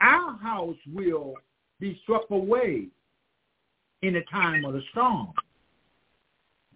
Our 0.00 0.36
house 0.38 0.76
will 0.92 1.34
be 1.80 1.98
swept 2.04 2.30
away 2.30 2.88
in 4.02 4.12
the 4.12 4.22
time 4.30 4.66
of 4.66 4.74
the 4.74 4.82
storm. 4.90 5.32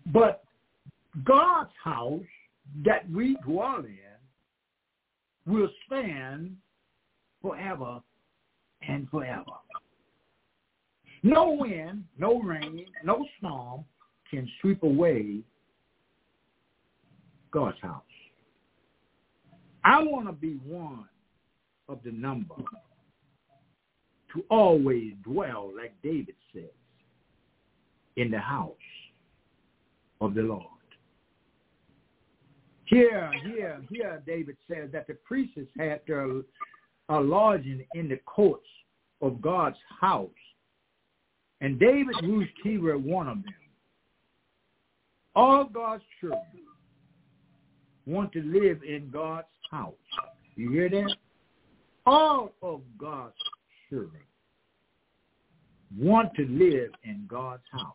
But 0.07 0.43
God's 1.25 1.71
house 1.83 2.23
that 2.85 3.11
we 3.11 3.37
dwell 3.45 3.79
in 3.85 4.19
will 5.47 5.69
stand 5.87 6.57
forever 7.41 8.01
and 8.87 9.09
forever. 9.09 9.45
No 11.23 11.57
wind, 11.59 12.05
no 12.19 12.41
rain, 12.41 12.87
no 13.03 13.27
storm 13.39 13.85
can 14.31 14.49
sweep 14.61 14.83
away 14.83 15.41
God's 17.51 17.79
house. 17.81 18.03
I 19.85 20.03
want 20.03 20.27
to 20.27 20.33
be 20.33 20.61
one 20.67 21.07
of 21.89 21.99
the 22.05 22.13
number 22.13 22.55
to 24.35 24.45
always 24.51 25.15
dwell, 25.25 25.73
like 25.77 25.95
David 26.03 26.35
says, 26.53 26.65
in 28.17 28.31
the 28.31 28.39
house 28.39 28.75
of 30.21 30.35
the 30.35 30.43
Lord. 30.43 30.78
Here, 32.89 33.31
here, 33.45 33.83
here, 33.91 34.23
David 34.27 34.57
says 34.67 34.89
that 34.93 35.07
the 35.07 35.15
priests 35.27 35.59
had 35.79 36.01
their 36.07 36.27
uh, 37.11 37.21
lodging 37.21 37.85
in 37.95 38.09
the 38.09 38.19
courts 38.25 38.67
of 39.21 39.43
God's 39.43 39.77
house. 40.01 40.31
And 41.61 41.79
David 41.79 42.15
Ruth 42.23 42.49
were 42.81 42.97
one 42.97 43.29
of 43.29 43.43
them. 43.43 43.55
All 45.35 45.65
God's 45.65 46.03
children 46.21 46.43
want 48.07 48.33
to 48.33 48.43
live 48.43 48.83
in 48.83 49.11
God's 49.13 49.47
house. 49.71 49.93
You 50.57 50.71
hear 50.71 50.89
that? 50.89 51.15
All 52.07 52.53
of 52.63 52.81
God's 52.99 53.35
children 53.91 54.23
want 55.97 56.33
to 56.37 56.47
live 56.47 56.91
in 57.05 57.27
God's 57.29 57.63
house. 57.71 57.95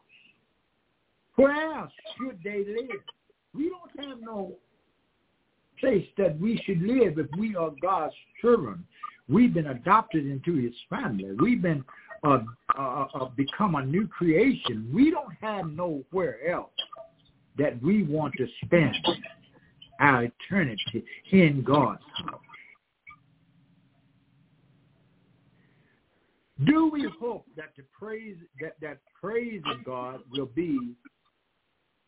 Where 1.35 1.73
else 1.73 1.91
should 2.17 2.39
they 2.43 2.59
live? 2.59 3.01
We 3.55 3.69
don't 3.69 4.07
have 4.07 4.19
no 4.21 4.53
place 5.79 6.05
that 6.17 6.39
we 6.39 6.61
should 6.65 6.81
live 6.81 7.17
if 7.17 7.27
we 7.37 7.55
are 7.55 7.71
God's 7.81 8.13
children. 8.41 8.85
We've 9.29 9.53
been 9.53 9.67
adopted 9.67 10.25
into 10.25 10.55
his 10.55 10.73
family. 10.89 11.31
We've 11.39 11.61
been 11.61 11.83
uh, 12.23 12.39
uh, 12.77 13.05
uh, 13.13 13.25
become 13.35 13.75
a 13.75 13.85
new 13.85 14.07
creation. 14.07 14.89
We 14.93 15.11
don't 15.11 15.33
have 15.41 15.69
nowhere 15.69 16.37
else 16.49 16.71
that 17.57 17.81
we 17.81 18.03
want 18.03 18.33
to 18.37 18.47
spend 18.65 18.95
our 19.99 20.23
eternity 20.23 21.03
in 21.31 21.63
God's 21.63 22.01
house. 22.25 22.39
Do 26.65 26.89
we 26.89 27.09
hope 27.19 27.45
that 27.57 27.71
the 27.75 27.83
praise 27.97 28.37
that, 28.61 28.75
that 28.81 28.99
praise 29.19 29.61
of 29.65 29.83
God 29.83 30.21
will 30.31 30.45
be 30.45 30.95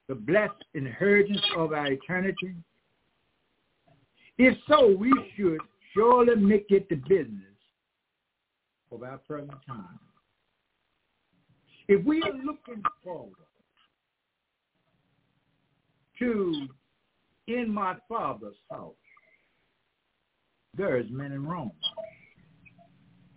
the 0.08 0.15
blessed 0.15 0.63
inheritance 0.75 1.41
of 1.58 1.73
our 1.73 1.91
eternity? 1.91 2.56
If 4.38 4.58
so, 4.67 4.88
we 4.88 5.12
should 5.36 5.60
surely 5.93 6.36
make 6.36 6.67
it 6.69 6.89
the 6.89 6.95
business 6.95 7.41
of 8.91 9.04
our 9.04 9.17
present 9.19 9.52
time. 9.65 10.00
If 11.88 12.04
we 12.06 12.21
are 12.24 12.34
looking 12.34 12.84
forward 13.04 13.32
to 16.19 16.67
in 17.48 17.69
my 17.69 17.95
father's 18.10 18.56
house, 18.69 18.93
there 20.76 20.98
is 20.98 21.06
men 21.10 21.32
in 21.32 21.45
Rome. 21.45 21.71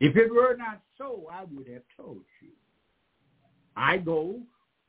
If 0.00 0.16
it 0.16 0.32
were 0.32 0.56
not 0.56 0.80
so, 0.96 1.28
I 1.32 1.44
would 1.44 1.68
have 1.68 1.82
told 1.96 2.22
you. 2.40 2.48
I 3.76 3.98
go 3.98 4.40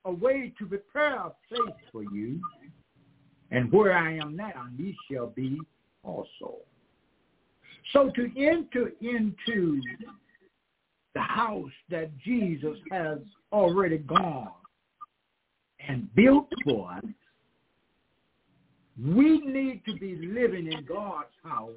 away 0.05 0.53
to 0.57 0.65
prepare 0.65 1.15
a 1.15 1.33
place 1.47 1.75
for 1.91 2.03
you, 2.03 2.39
and 3.51 3.71
where 3.71 3.95
I 3.95 4.13
am 4.15 4.35
now, 4.35 4.67
ye 4.77 4.95
shall 5.11 5.27
be 5.27 5.59
also. 6.03 6.57
So 7.93 8.11
to 8.15 8.31
enter 8.37 8.91
into 9.01 9.81
the 11.15 11.21
house 11.21 11.71
that 11.89 12.17
Jesus 12.19 12.77
has 12.91 13.17
already 13.51 13.97
gone 13.97 14.51
and 15.87 16.13
built 16.15 16.47
for 16.63 16.91
us, 16.91 17.03
we 19.01 19.39
need 19.39 19.81
to 19.85 19.93
be 19.95 20.15
living 20.17 20.71
in 20.71 20.85
God's 20.85 21.29
house 21.43 21.71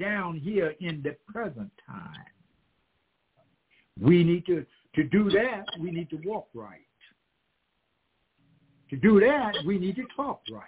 down 0.00 0.38
here 0.38 0.74
in 0.80 1.02
the 1.02 1.14
present 1.30 1.70
time. 1.86 2.24
We 4.00 4.24
need 4.24 4.44
to, 4.46 4.66
to 4.96 5.04
do 5.04 5.30
that, 5.30 5.64
we 5.80 5.90
need 5.90 6.10
to 6.10 6.18
walk 6.24 6.48
right. 6.54 6.80
To 8.90 8.96
do 8.96 9.20
that, 9.20 9.54
we 9.66 9.78
need 9.78 9.96
to 9.96 10.04
talk 10.16 10.40
right. 10.50 10.62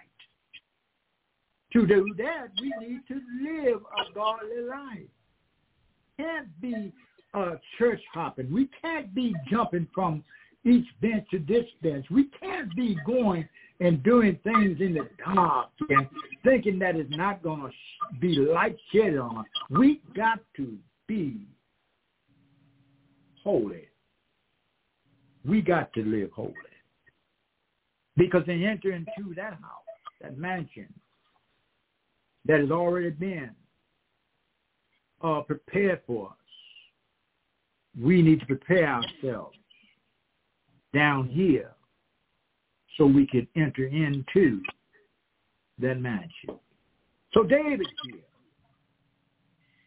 To 1.77 1.85
do 1.85 2.11
that, 2.17 2.47
we 2.59 2.73
need 2.87 3.01
to 3.07 3.21
live 3.43 3.81
a 3.81 4.11
godly 4.11 4.63
life. 4.67 5.07
Can't 6.19 6.59
be 6.59 6.91
uh, 7.35 7.57
church 7.77 8.01
hopping. 8.11 8.51
We 8.51 8.67
can't 8.81 9.13
be 9.13 9.35
jumping 9.47 9.87
from 9.93 10.23
each 10.65 10.87
bench 11.03 11.27
to 11.29 11.37
this 11.37 11.65
bench. 11.83 12.07
We 12.09 12.31
can't 12.41 12.75
be 12.75 12.97
going 13.05 13.47
and 13.79 14.01
doing 14.01 14.39
things 14.43 14.81
in 14.81 14.95
the 14.95 15.07
dark 15.23 15.69
and 15.89 16.07
thinking 16.43 16.79
that 16.79 16.95
it's 16.95 17.15
not 17.15 17.43
going 17.43 17.61
to 17.61 18.19
be 18.19 18.35
light 18.37 18.75
shed 18.91 19.15
on 19.15 19.37
us. 19.37 19.45
We 19.69 20.01
got 20.15 20.39
to 20.55 20.79
be 21.05 21.41
holy. 23.43 23.87
We 25.45 25.61
got 25.61 25.93
to 25.93 26.03
live 26.03 26.31
holy. 26.31 26.55
Because 28.15 28.41
they 28.47 28.63
enter 28.63 28.93
into 28.93 29.35
that 29.35 29.53
house, 29.53 29.85
that 30.23 30.39
mansion, 30.39 30.91
that 32.47 32.61
has 32.61 32.71
already 32.71 33.09
been 33.09 33.51
uh, 35.21 35.41
prepared 35.41 36.01
for 36.07 36.27
us. 36.27 36.33
We 37.99 38.21
need 38.21 38.39
to 38.41 38.45
prepare 38.45 38.87
ourselves 38.87 39.57
down 40.93 41.27
here 41.27 41.71
so 42.97 43.05
we 43.05 43.27
can 43.27 43.47
enter 43.55 43.85
into 43.85 44.61
that 45.79 45.99
mansion. 45.99 46.59
So 47.33 47.43
David 47.43 47.87
here, 48.05 48.21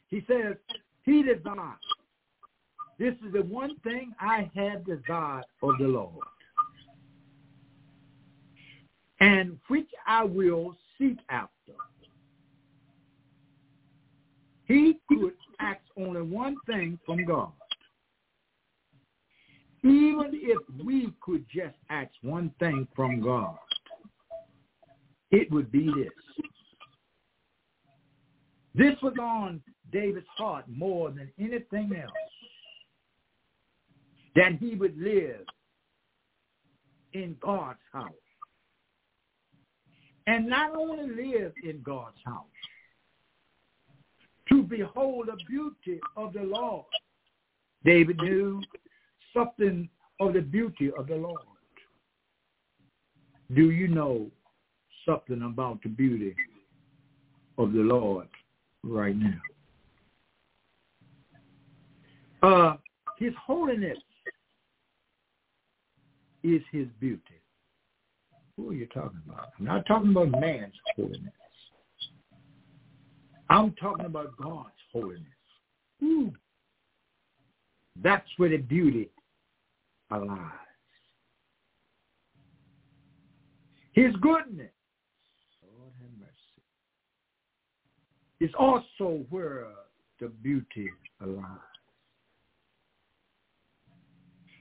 he 0.08 0.24
says, 0.28 0.56
he 1.04 1.22
desired. 1.22 1.78
This 2.98 3.14
is 3.26 3.32
the 3.32 3.42
one 3.42 3.76
thing 3.78 4.12
I 4.20 4.50
have 4.54 4.84
desired 4.84 5.44
of 5.62 5.70
the 5.78 5.86
Lord, 5.86 6.12
and 9.20 9.58
which 9.68 9.88
I 10.06 10.24
will 10.24 10.76
seek 10.98 11.16
after 11.30 11.48
he 14.70 15.00
could 15.08 15.32
ask 15.58 15.80
only 15.98 16.22
one 16.22 16.54
thing 16.64 16.96
from 17.04 17.24
God. 17.24 17.50
Even 19.82 20.30
if 20.32 20.58
we 20.84 21.12
could 21.20 21.44
just 21.52 21.74
ask 21.88 22.10
one 22.22 22.54
thing 22.60 22.86
from 22.94 23.20
God, 23.20 23.56
it 25.32 25.50
would 25.50 25.72
be 25.72 25.86
this. 25.96 26.46
This 28.72 28.94
was 29.02 29.14
on 29.20 29.60
David's 29.90 30.26
heart 30.36 30.66
more 30.68 31.10
than 31.10 31.32
anything 31.40 31.90
else. 32.00 32.12
That 34.36 34.52
he 34.60 34.76
would 34.76 34.96
live 34.96 35.44
in 37.12 37.36
God's 37.40 37.80
house. 37.92 38.12
And 40.28 40.48
not 40.48 40.76
only 40.76 41.08
live 41.08 41.52
in 41.64 41.82
God's 41.82 42.18
house, 42.24 42.44
behold 44.70 45.26
the 45.26 45.36
beauty 45.48 46.00
of 46.16 46.32
the 46.32 46.42
Lord. 46.42 46.86
David 47.84 48.18
knew 48.18 48.62
something 49.34 49.88
of 50.20 50.34
the 50.34 50.40
beauty 50.40 50.90
of 50.96 51.08
the 51.08 51.16
Lord. 51.16 51.38
Do 53.54 53.70
you 53.70 53.88
know 53.88 54.30
something 55.04 55.42
about 55.42 55.82
the 55.82 55.88
beauty 55.88 56.36
of 57.58 57.72
the 57.72 57.80
Lord 57.80 58.28
right 58.84 59.16
now? 59.16 59.40
Uh, 62.42 62.76
his 63.18 63.34
holiness 63.44 63.98
is 66.42 66.62
his 66.72 66.86
beauty. 67.00 67.22
Who 68.56 68.70
are 68.70 68.74
you 68.74 68.86
talking 68.86 69.20
about? 69.26 69.48
I'm 69.58 69.64
not 69.64 69.84
talking 69.86 70.10
about 70.10 70.30
man's 70.40 70.74
holiness. 70.96 71.32
I'm 73.50 73.72
talking 73.72 74.06
about 74.06 74.36
God's 74.40 74.70
holiness. 74.92 75.26
Ooh. 76.04 76.32
That's 78.00 78.26
where 78.36 78.50
the 78.50 78.58
beauty 78.58 79.10
lies. 80.10 80.52
His 83.92 84.14
goodness, 84.20 84.70
Lord 85.62 85.92
have 86.00 86.10
mercy, 86.20 86.62
is 88.40 88.50
also 88.56 89.24
where 89.30 89.66
the 90.20 90.28
beauty 90.28 90.90
lies. 91.20 91.44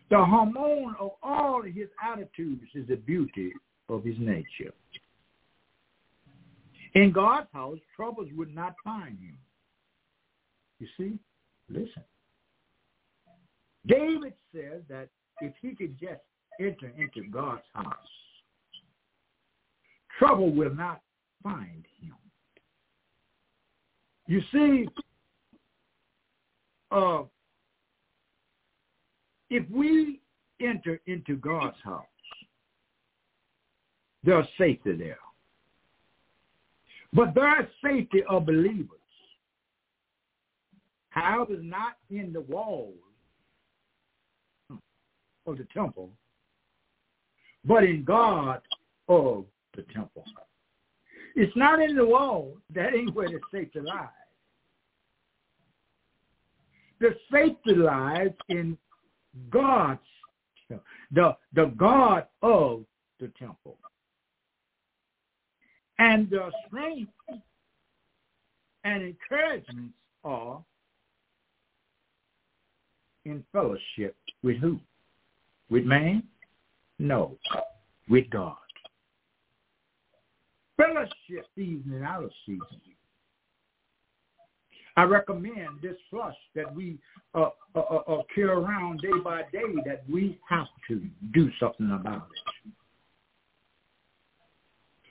The 0.10 0.18
hormone 0.18 0.96
of 1.00 1.12
all 1.22 1.62
his 1.62 1.90
attitudes 2.04 2.64
is 2.74 2.88
the 2.88 2.96
beauty 2.96 3.54
of 3.88 4.04
his 4.04 4.16
nature. 4.18 4.74
In 6.96 7.12
God's 7.12 7.48
house, 7.54 7.78
troubles 7.96 8.30
would 8.36 8.54
not 8.54 8.74
find 8.84 9.18
him. 9.20 9.38
You 10.80 10.88
see? 10.98 11.20
Listen. 11.70 12.04
David 13.86 14.34
says 14.54 14.82
that 14.90 15.10
if 15.42 15.54
he 15.62 15.76
could 15.76 15.98
just 16.00 16.22
enter 16.60 16.92
into 16.98 17.30
God's 17.30 17.62
house, 17.74 17.96
trouble 20.18 20.52
will 20.52 20.74
not 20.74 21.02
find 21.44 21.86
him. 22.02 22.16
You 24.28 24.42
see, 24.52 24.88
uh, 26.92 27.24
if 29.50 29.68
we 29.72 30.20
enter 30.62 31.00
into 31.08 31.36
God's 31.38 31.78
house, 31.84 32.06
there's 34.24 34.46
safety 34.58 34.96
there. 34.96 35.18
But 37.14 37.34
there 37.34 37.62
is 37.62 37.68
safety 37.84 38.24
of 38.30 38.46
believers. 38.46 39.00
However, 41.10 41.58
not 41.58 41.98
in 42.10 42.32
the 42.32 42.42
walls 42.42 42.94
of 45.48 45.58
the 45.58 45.68
temple, 45.74 46.12
but 47.66 47.84
in 47.84 48.04
God 48.04 48.62
of 49.08 49.46
the 49.76 49.84
temple. 49.94 50.24
It's 51.36 51.56
not 51.56 51.82
in 51.82 51.96
the 51.96 52.06
walls. 52.06 52.58
That 52.74 52.94
ain't 52.94 53.16
where 53.16 53.30
the 53.30 53.40
safety 53.52 53.80
lies. 53.80 54.08
The 57.00 57.16
safety 57.32 57.76
lies 57.76 58.32
in 58.50 58.78
God's, 59.50 60.00
the, 61.12 61.36
the 61.54 61.74
God 61.78 62.26
of 62.42 62.84
the 63.20 63.32
temple. 63.40 63.78
And 66.00 66.30
the 66.30 66.50
strength 66.66 67.12
and 68.86 69.04
encouragements 69.04 69.94
are 70.24 70.64
in 73.26 73.44
fellowship 73.52 74.16
with 74.42 74.58
who? 74.58 74.80
With 75.70 75.84
man? 75.84 76.24
No, 77.00 77.38
with 78.10 78.30
God. 78.30 78.56
Fellowship 80.78 81.46
season 81.56 81.92
and 81.94 82.06
out 82.06 82.24
of 82.24 82.32
season. 82.46 82.82
I 84.96 85.04
recommend 85.04 85.82
this 85.82 85.96
flush 86.10 86.36
that 86.56 86.74
we 86.74 86.98
uh, 87.34 87.50
uh, 87.76 87.80
uh, 87.80 87.96
uh, 88.08 88.22
carry 88.34 88.50
around 88.50 89.02
day 89.02 89.18
by 89.24 89.44
day 89.52 89.76
that 89.86 90.04
we 90.12 90.40
have 90.50 90.68
to 90.88 91.02
do 91.34 91.50
something 91.60 91.92
about 91.92 92.28
it. 92.34 92.72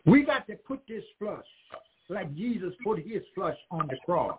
We 0.08 0.24
got 0.24 0.46
to 0.46 0.56
put 0.56 0.80
this 0.88 1.04
flush 1.18 1.44
like 2.08 2.34
Jesus 2.34 2.72
put 2.82 2.98
his 2.98 3.22
flush 3.34 3.56
on 3.70 3.86
the 3.88 3.96
cross. 4.06 4.38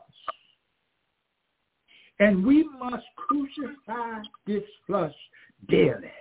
And 2.20 2.46
we 2.46 2.68
must 2.80 3.06
crucify 3.16 4.22
this 4.48 4.64
flesh 4.88 5.14
daily 5.70 6.12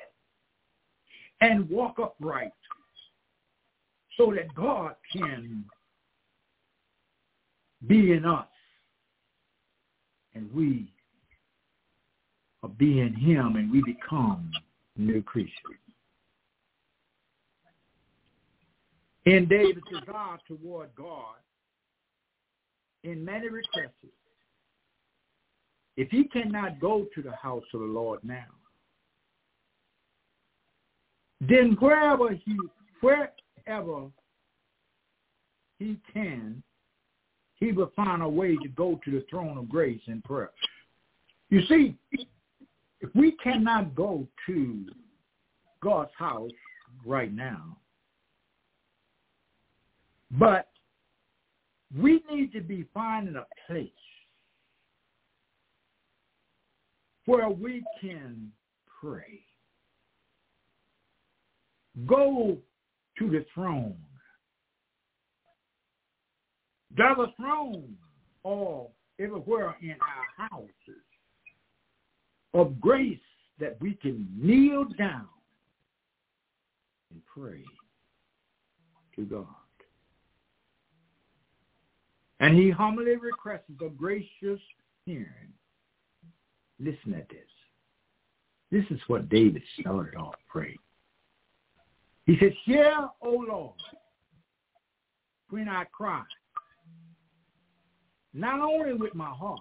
and 1.41 1.69
walk 1.71 1.99
upright 1.99 2.53
so 4.17 4.33
that 4.35 4.55
God 4.55 4.95
can 5.13 5.65
be 7.87 8.13
in 8.13 8.27
us 8.27 8.47
and 10.35 10.53
we 10.53 10.93
are 12.63 12.69
being 12.69 13.15
him 13.15 13.57
and 13.57 13.71
we 13.73 13.83
become 13.83 14.51
new 14.97 15.23
creatures. 15.23 15.53
In 19.29 19.47
David's 19.47 19.83
desire 19.91 20.38
toward 20.47 20.88
God, 20.95 21.35
in 23.05 23.23
many 23.23 23.51
requests, 23.51 23.93
if 25.99 26.09
he 26.09 26.25
cannot 26.25 26.81
go 26.81 27.07
to 27.14 27.21
the 27.21 27.33
house 27.33 27.64
of 27.75 27.81
the 27.81 27.87
Lord 27.87 28.21
now, 28.23 28.47
then 31.43 31.77
wherever 31.79 32.31
he 32.31 32.57
wherever 33.03 34.07
he 35.79 35.99
can, 36.11 36.62
he 37.57 37.73
will 37.73 37.93
find 37.95 38.23
a 38.23 38.29
way 38.29 38.57
to 38.57 38.69
go 38.69 38.99
to 39.05 39.11
the 39.11 39.27
throne 39.29 39.59
of 39.59 39.69
grace 39.69 40.01
in 40.07 40.23
prayer. 40.23 40.53
You 41.51 41.67
see, 41.67 41.99
if 43.03 43.14
we 43.14 43.33
cannot 43.33 43.95
go 43.95 44.27
to 44.47 44.87
God's 45.83 46.12
house 46.17 46.51
right 47.05 47.31
now, 47.31 47.77
but 50.33 50.68
we 51.96 52.22
need 52.31 52.52
to 52.52 52.60
be 52.60 52.85
finding 52.92 53.37
a 53.37 53.46
place 53.66 53.88
where 57.24 57.48
we 57.48 57.85
can 58.00 58.50
pray. 59.00 59.40
Go 62.06 62.58
to 63.18 63.31
the 63.31 63.44
throne. 63.54 63.96
There's 66.96 67.16
throne 67.38 67.96
all 68.42 68.94
everywhere 69.20 69.76
in 69.83 69.96
our 70.00 70.48
houses 70.48 70.72
of 72.54 72.81
grace 72.81 73.18
that 73.60 73.76
we 73.81 73.94
can 73.94 74.26
kneel 74.37 74.85
down 74.98 75.29
and 77.10 77.20
pray 77.26 77.62
to 79.16 79.24
God. 79.24 79.46
And 82.41 82.57
he 82.57 82.71
humbly 82.71 83.17
requests 83.17 83.71
a 83.81 83.89
gracious 83.89 84.61
hearing 85.05 85.53
Listen 86.81 87.15
at 87.15 87.29
this. 87.29 87.39
This 88.71 88.85
is 88.91 89.01
what 89.09 89.29
David 89.29 89.63
started 89.81 90.17
off 90.17 90.35
praying. 90.49 90.79
He 92.27 92.37
said, 92.39 92.53
Hear, 92.65 93.09
O 93.23 93.45
Lord, 93.49 93.75
when 95.51 95.69
I 95.69 95.85
cry, 95.85 96.23
not 98.35 98.61
only 98.61 98.93
with 98.93 99.15
my 99.15 99.31
heart, 99.31 99.61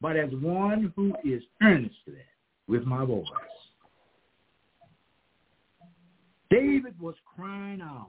but 0.00 0.16
as 0.16 0.30
one 0.32 0.92
who 0.96 1.14
is 1.24 1.42
earnestly 1.62 2.24
with 2.66 2.84
my 2.84 3.04
voice. 3.04 3.24
David 6.50 7.00
was 7.00 7.14
crying 7.24 7.80
out 7.80 8.08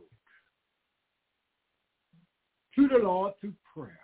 to 2.76 2.88
the 2.88 2.98
Lord 2.98 3.34
through 3.40 3.54
prayer. 3.74 4.00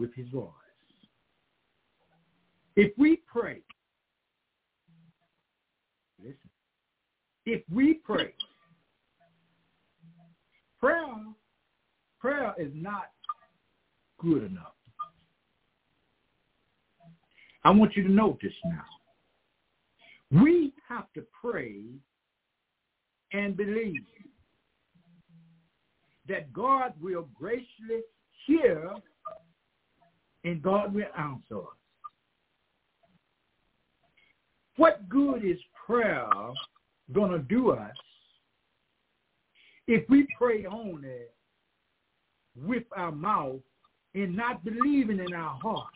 with 0.00 0.14
his 0.14 0.28
voice. 0.30 0.50
If 2.76 2.92
we 2.96 3.20
pray, 3.26 3.60
listen, 6.18 6.36
if 7.44 7.62
we 7.70 7.94
pray, 7.94 8.32
prayer, 10.80 11.04
prayer 12.18 12.54
is 12.58 12.70
not 12.74 13.10
good 14.18 14.44
enough. 14.44 14.74
I 17.64 17.70
want 17.70 17.94
you 17.96 18.02
to 18.04 18.10
this 18.42 18.54
now. 18.64 18.84
We 20.42 20.72
have 20.88 21.12
to 21.14 21.22
pray 21.38 21.82
and 23.32 23.54
believe 23.56 24.02
that 26.30 26.52
God 26.52 26.92
will 27.00 27.28
graciously 27.34 28.02
hear 28.46 28.88
and 30.44 30.62
God 30.62 30.94
will 30.94 31.08
answer 31.18 31.58
us. 31.58 31.76
What 34.76 35.08
good 35.08 35.44
is 35.44 35.58
prayer 35.84 36.28
going 37.12 37.32
to 37.32 37.40
do 37.40 37.72
us 37.72 37.96
if 39.88 40.08
we 40.08 40.26
pray 40.38 40.64
only 40.66 41.26
with 42.56 42.84
our 42.96 43.12
mouth 43.12 43.60
and 44.14 44.36
not 44.36 44.64
believing 44.64 45.18
in 45.18 45.34
our 45.34 45.58
heart 45.60 45.92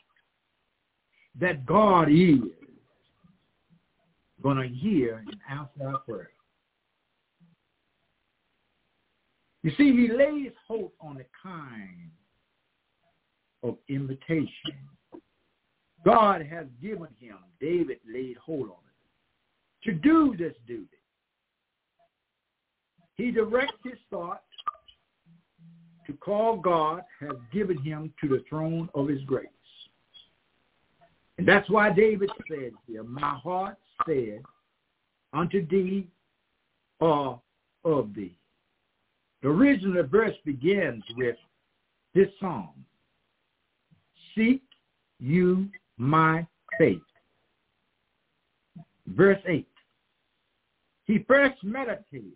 that 1.41 1.65
God 1.65 2.09
is 2.11 2.41
going 4.43 4.57
to 4.57 4.69
hear 4.69 5.25
and 5.27 5.37
answer 5.49 5.89
our 5.89 5.99
prayer? 6.01 6.34
You 9.65 9.71
see, 9.79 9.93
he 9.93 10.09
lays 10.15 10.53
hold 10.69 10.93
on 11.01 11.17
the 11.17 11.25
kind 11.43 12.11
of 13.63 13.79
invitation 13.89 14.77
God 16.05 16.43
has 16.43 16.67
given 16.83 17.09
him. 17.19 17.39
David 17.63 17.97
laid 18.07 18.37
hold 18.37 18.69
on 18.69 18.77
it 18.77 19.89
to 19.89 19.95
do 19.95 20.37
this 20.39 20.53
duty. 20.67 20.87
He 23.17 23.31
directs 23.31 23.73
his 23.83 23.95
thought 24.11 24.43
to 26.07 26.13
call 26.13 26.59
God 26.59 27.03
has 27.21 27.37
given 27.51 27.79
him 27.79 28.13
to 28.21 28.29
the 28.29 28.45
throne 28.47 28.91
of 28.95 29.09
his 29.09 29.23
grace. 29.23 29.49
And 31.39 31.49
that's 31.49 31.71
why 31.71 31.91
David 31.91 32.29
said 32.51 32.73
here, 32.87 33.03
my 33.03 33.39
heart 33.43 33.79
said 34.07 34.43
unto 35.33 35.67
thee 35.67 36.07
of 37.01 37.41
thee. 38.15 38.37
The 39.45 39.51
original 39.51 40.03
verse 40.05 40.35
begins 40.47 41.05
with 41.19 41.37
this 42.15 42.29
song. 42.41 42.73
Seek 44.35 44.63
you 45.21 45.69
my 45.99 46.47
faith. 46.79 47.03
Verse 49.07 49.41
8. 49.47 49.69
He 51.05 51.19
first 51.29 51.63
meditated. 51.63 52.33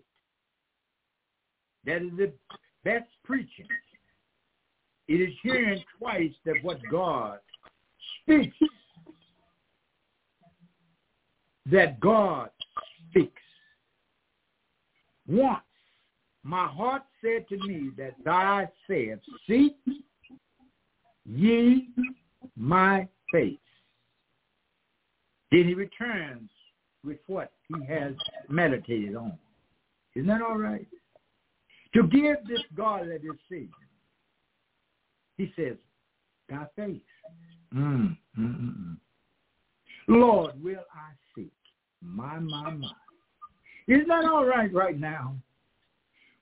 That 1.87 2.03
is 2.03 2.11
the 2.19 2.31
best 2.85 3.09
preaching. 3.25 3.69
It 5.09 5.23
is 5.23 5.35
hearing 5.43 5.83
twice 5.99 6.35
that 6.45 6.57
what 6.61 6.79
God 6.91 7.39
speaks, 8.21 8.55
that 11.73 11.99
God 12.01 12.51
speaks. 13.09 13.33
Once 15.27 15.63
my 16.43 16.67
heart 16.67 17.03
said 17.21 17.49
to 17.49 17.59
me 17.67 17.91
that 17.97 18.15
thou 18.25 18.69
said, 18.87 19.21
Seek 19.47 19.77
ye 21.25 21.89
my 22.57 23.07
face. 23.33 23.59
Then 25.51 25.65
he 25.65 25.75
returns 25.75 26.51
with 27.05 27.19
what 27.27 27.53
he 27.69 27.85
has 27.87 28.13
meditated 28.49 29.17
on. 29.17 29.39
Isn't 30.15 30.29
that 30.29 30.43
all 30.43 30.59
right? 30.59 30.87
To 31.95 32.03
give 32.03 32.37
this 32.49 32.61
God 32.77 33.09
that 33.09 33.17
is 33.17 33.31
decision, 33.49 33.71
he 35.37 35.53
says, 35.57 35.77
thy 36.49 36.67
face. 36.77 37.01
Mm, 37.75 38.17
mm, 38.39 38.61
mm, 38.61 38.75
mm. 38.79 38.97
Lord, 40.09 40.63
will 40.63 40.85
I 40.93 41.13
seek? 41.35 41.53
My, 42.03 42.39
my, 42.39 42.71
my. 42.71 42.91
Isn't 43.87 44.09
that 44.09 44.25
all 44.25 44.45
right 44.45 44.73
right 44.73 44.99
now? 44.99 45.37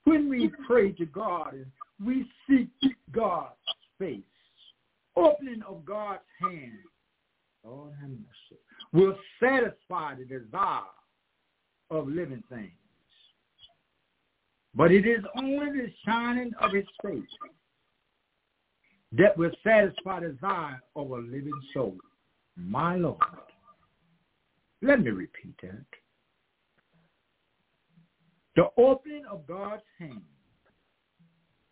When 0.07 0.31
we 0.31 0.53
pray 0.69 0.93
to 0.93 1.05
God 1.05 1.67
we 2.05 2.27
seek 2.49 2.69
God's 3.11 3.55
face, 3.99 4.23
opening 5.17 5.63
of 5.67 5.85
God's 5.85 6.21
hand, 6.41 6.79
Lord 7.65 7.93
have 8.01 8.11
mercy, 8.11 8.61
will 8.93 9.17
satisfy 9.43 10.15
the 10.15 10.25
desire 10.25 10.83
of 11.91 12.07
living 12.07 12.45
things. 12.49 12.71
But 14.77 14.93
it 14.93 15.07
is 15.07 15.25
only 15.37 15.73
the 15.73 15.93
shining 16.05 16.53
of 16.61 16.73
his 16.73 16.85
face 17.03 17.23
that 19.13 19.37
will 19.37 19.51
satisfy 19.65 20.21
the 20.21 20.29
desire 20.29 20.81
of 20.95 21.11
a 21.11 21.17
living 21.17 21.61
soul. 21.75 21.97
My 22.57 22.95
Lord. 22.95 23.19
Let 24.83 25.01
me 25.01 25.11
repeat 25.11 25.55
that. 25.63 25.85
The 28.57 28.71
opening 28.79 29.25
of 29.31 29.47
God's 29.47 29.83
hand 29.99 30.23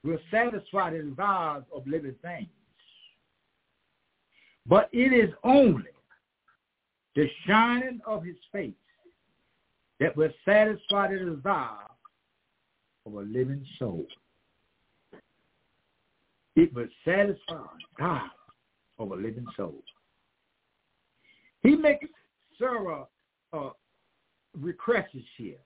will 0.04 0.18
satisfy 0.30 0.90
the 0.90 1.02
desires 1.02 1.64
of 1.74 1.86
living 1.86 2.14
things. 2.20 2.48
But 4.66 4.90
it 4.92 5.12
is 5.12 5.34
only 5.42 5.90
the 7.16 7.26
shining 7.46 8.00
of 8.06 8.22
his 8.22 8.36
face 8.52 8.72
that 9.98 10.14
will 10.16 10.30
satisfy 10.44 11.12
the 11.12 11.36
desire 11.36 11.88
of 13.06 13.14
a 13.14 13.20
living 13.20 13.64
soul. 13.78 14.06
It 16.56 16.72
will 16.74 16.88
satisfy 17.04 17.64
God 17.98 18.30
of 18.98 19.10
a 19.10 19.16
living 19.16 19.46
soul. 19.56 19.82
He 21.62 21.76
makes 21.76 22.06
Sarah 22.58 23.06
uh, 23.52 23.70
requests 24.60 25.16
here. 25.36 25.56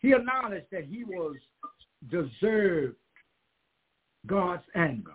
He 0.00 0.12
acknowledged 0.12 0.66
that 0.72 0.84
he 0.84 1.04
was 1.04 1.36
deserved 2.10 2.96
God's 4.26 4.64
anger 4.74 5.14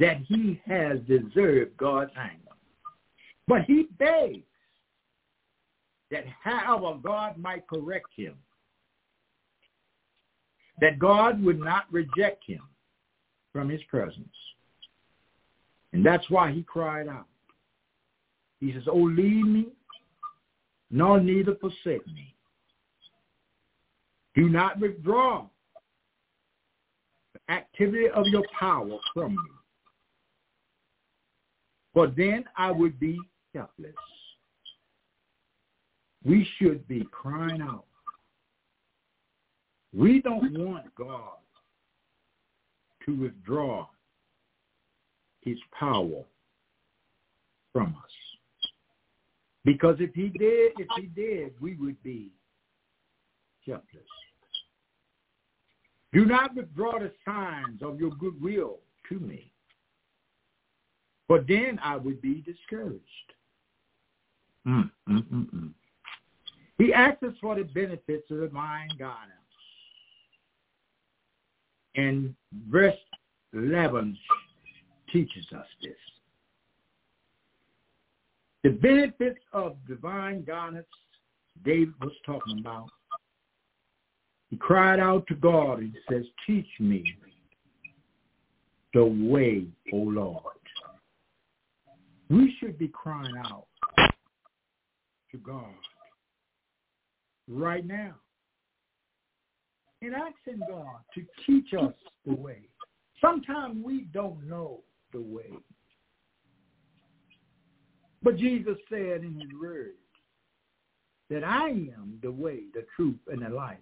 that 0.00 0.16
he 0.26 0.60
has 0.66 0.98
deserved 1.00 1.76
God's 1.76 2.10
anger. 2.16 2.56
But 3.46 3.62
he 3.66 3.86
begs 3.98 4.42
that 6.10 6.24
however 6.42 6.98
God 7.02 7.36
might 7.36 7.68
correct 7.68 8.08
him, 8.16 8.34
that 10.80 10.98
God 10.98 11.42
would 11.44 11.60
not 11.60 11.84
reject 11.92 12.42
him 12.46 12.62
from 13.52 13.68
his 13.68 13.82
presence. 13.84 14.26
And 15.92 16.04
that's 16.04 16.28
why 16.30 16.50
he 16.50 16.62
cried 16.62 17.06
out. 17.06 17.26
He 18.60 18.72
says, 18.72 18.84
Oh, 18.90 18.96
leave 18.96 19.46
me, 19.46 19.66
nor 20.90 21.20
neither 21.20 21.56
forsake 21.56 22.06
me. 22.06 22.34
Do 24.34 24.48
not 24.48 24.78
withdraw 24.78 25.46
the 27.34 27.52
activity 27.52 28.08
of 28.08 28.26
your 28.26 28.44
power 28.58 28.98
from 29.14 29.32
me 29.32 29.50
for 31.92 32.06
then 32.06 32.44
I 32.56 32.70
would 32.70 32.98
be 33.00 33.18
helpless. 33.54 33.94
We 36.24 36.46
should 36.58 36.86
be 36.86 37.06
crying 37.10 37.62
out. 37.62 37.86
We 39.92 40.20
don't 40.20 40.56
want 40.56 40.94
God 40.94 41.38
to 43.06 43.20
withdraw 43.20 43.88
his 45.40 45.58
power 45.76 46.22
from 47.72 47.88
us. 47.88 48.10
Because 49.64 49.96
if 49.98 50.14
he 50.14 50.28
did, 50.28 50.72
if 50.78 50.86
he 50.96 51.06
did, 51.06 51.54
we 51.60 51.74
would 51.76 52.00
be 52.02 52.30
helpless. 53.66 54.02
Do 56.12 56.24
not 56.24 56.54
withdraw 56.54 56.98
the 56.98 57.12
signs 57.24 57.82
of 57.82 58.00
your 58.00 58.10
goodwill 58.10 58.78
to 59.08 59.18
me. 59.18 59.52
for 61.28 61.44
then 61.46 61.78
I 61.82 61.96
would 61.96 62.20
be 62.20 62.42
discouraged. 62.42 63.04
Mm, 64.66 64.90
mm, 65.08 65.24
mm, 65.32 65.54
mm. 65.54 65.70
he 66.76 66.92
asks 66.92 67.22
us 67.22 67.34
for 67.40 67.54
the 67.54 67.62
benefits 67.62 68.30
of 68.30 68.40
divine 68.40 68.90
guidance. 68.98 69.40
And 71.94 72.34
verse 72.68 72.98
11 73.52 74.18
teaches 75.12 75.46
us 75.56 75.66
this. 75.82 75.92
The 78.62 78.70
benefits 78.70 79.40
of 79.52 79.76
divine 79.88 80.44
guidance 80.44 80.86
David 81.64 81.94
was 82.00 82.12
talking 82.26 82.58
about. 82.60 82.90
He 84.50 84.56
cried 84.56 84.98
out 84.98 85.26
to 85.28 85.34
God 85.34 85.78
and 85.78 85.96
says, 86.10 86.24
teach 86.46 86.66
me 86.80 87.04
the 88.92 89.04
way, 89.04 89.66
O 89.92 89.96
Lord. 89.96 90.42
We 92.28 92.54
should 92.58 92.78
be 92.78 92.88
crying 92.88 93.36
out 93.44 93.66
to 95.30 95.36
God 95.38 95.74
right 97.48 97.86
now 97.86 98.14
and 100.02 100.14
asking 100.14 100.60
God 100.68 100.96
to 101.14 101.24
teach 101.46 101.72
us 101.74 101.94
the 102.26 102.34
way. 102.34 102.62
Sometimes 103.20 103.84
we 103.84 104.06
don't 104.12 104.48
know 104.48 104.80
the 105.12 105.20
way. 105.20 105.50
But 108.22 108.36
Jesus 108.36 108.76
said 108.88 109.22
in 109.22 109.34
his 109.40 109.50
word 109.60 109.94
that 111.30 111.44
I 111.44 111.68
am 111.68 112.18
the 112.22 112.30
way, 112.30 112.64
the 112.74 112.84
truth, 112.96 113.18
and 113.28 113.42
the 113.42 113.48
life. 113.48 113.78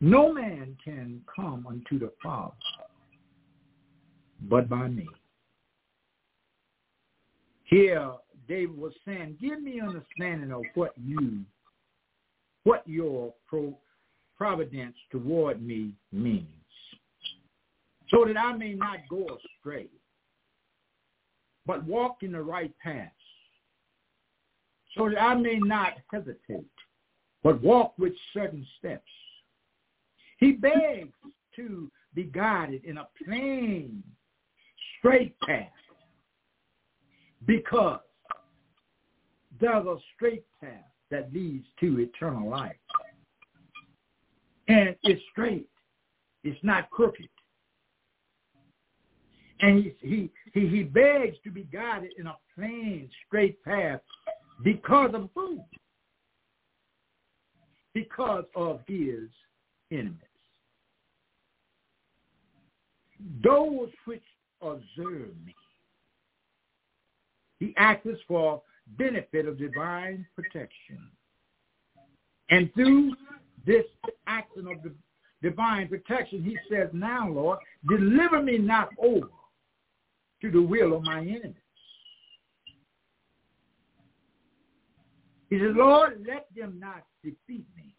No 0.00 0.32
man 0.32 0.76
can 0.84 1.22
come 1.34 1.66
unto 1.66 1.98
the 1.98 2.12
Father 2.22 2.54
but 4.42 4.68
by 4.68 4.88
me. 4.88 5.08
Here, 7.64 8.12
David 8.48 8.78
was 8.78 8.92
saying, 9.04 9.36
give 9.40 9.60
me 9.60 9.80
understanding 9.80 10.52
of 10.52 10.62
what 10.74 10.92
you, 10.96 11.40
what 12.64 12.82
your 12.86 13.34
providence 14.36 14.96
toward 15.10 15.62
me 15.62 15.92
means, 16.12 16.46
so 18.08 18.24
that 18.24 18.38
I 18.38 18.56
may 18.56 18.74
not 18.74 19.00
go 19.10 19.26
astray, 19.26 19.88
but 21.66 21.84
walk 21.84 22.18
in 22.22 22.32
the 22.32 22.40
right 22.40 22.72
path, 22.82 23.12
so 24.96 25.10
that 25.10 25.20
I 25.20 25.34
may 25.34 25.58
not 25.58 25.94
hesitate, 26.10 26.64
but 27.42 27.62
walk 27.62 27.92
with 27.98 28.14
certain 28.32 28.66
steps. 28.78 29.02
He 30.38 30.52
begs 30.52 31.12
to 31.56 31.90
be 32.14 32.24
guided 32.24 32.84
in 32.84 32.98
a 32.98 33.08
plain, 33.24 34.02
straight 34.98 35.38
path 35.40 35.66
because 37.46 38.00
there's 39.60 39.86
a 39.86 39.96
straight 40.14 40.44
path 40.60 40.70
that 41.10 41.32
leads 41.32 41.66
to 41.80 42.00
eternal 42.00 42.48
life. 42.48 42.76
And 44.68 44.94
it's 45.02 45.22
straight. 45.32 45.68
It's 46.44 46.58
not 46.62 46.90
crooked. 46.90 47.28
And 49.60 49.92
he, 50.00 50.30
he, 50.52 50.68
he, 50.68 50.82
begs 50.84 51.36
to 51.42 51.50
be 51.50 51.64
guided 51.64 52.12
in 52.16 52.28
a 52.28 52.36
plain, 52.54 53.10
straight 53.26 53.62
path 53.64 54.00
because 54.62 55.10
of 55.14 55.30
who? 55.34 55.60
Because 57.92 58.44
of 58.54 58.80
his 58.86 59.28
enemies. 59.90 60.27
Those 63.42 63.90
which 64.04 64.22
observe 64.60 65.34
me. 65.44 65.54
He 67.60 67.74
acts 67.76 68.06
for 68.26 68.62
benefit 68.96 69.46
of 69.46 69.58
divine 69.58 70.26
protection. 70.34 71.10
And 72.50 72.72
through 72.74 73.14
this 73.66 73.84
action 74.26 74.66
of 74.68 74.82
the 74.82 74.92
divine 75.42 75.88
protection, 75.88 76.42
he 76.42 76.56
says, 76.70 76.88
now, 76.92 77.28
Lord, 77.28 77.58
deliver 77.88 78.42
me 78.42 78.58
not 78.58 78.88
over 78.98 79.28
to 80.40 80.50
the 80.50 80.62
will 80.62 80.94
of 80.94 81.02
my 81.02 81.20
enemies. 81.20 81.54
He 85.50 85.58
says, 85.58 85.72
Lord, 85.74 86.24
let 86.26 86.46
them 86.56 86.78
not 86.78 87.04
defeat 87.22 87.66
me. 87.76 87.94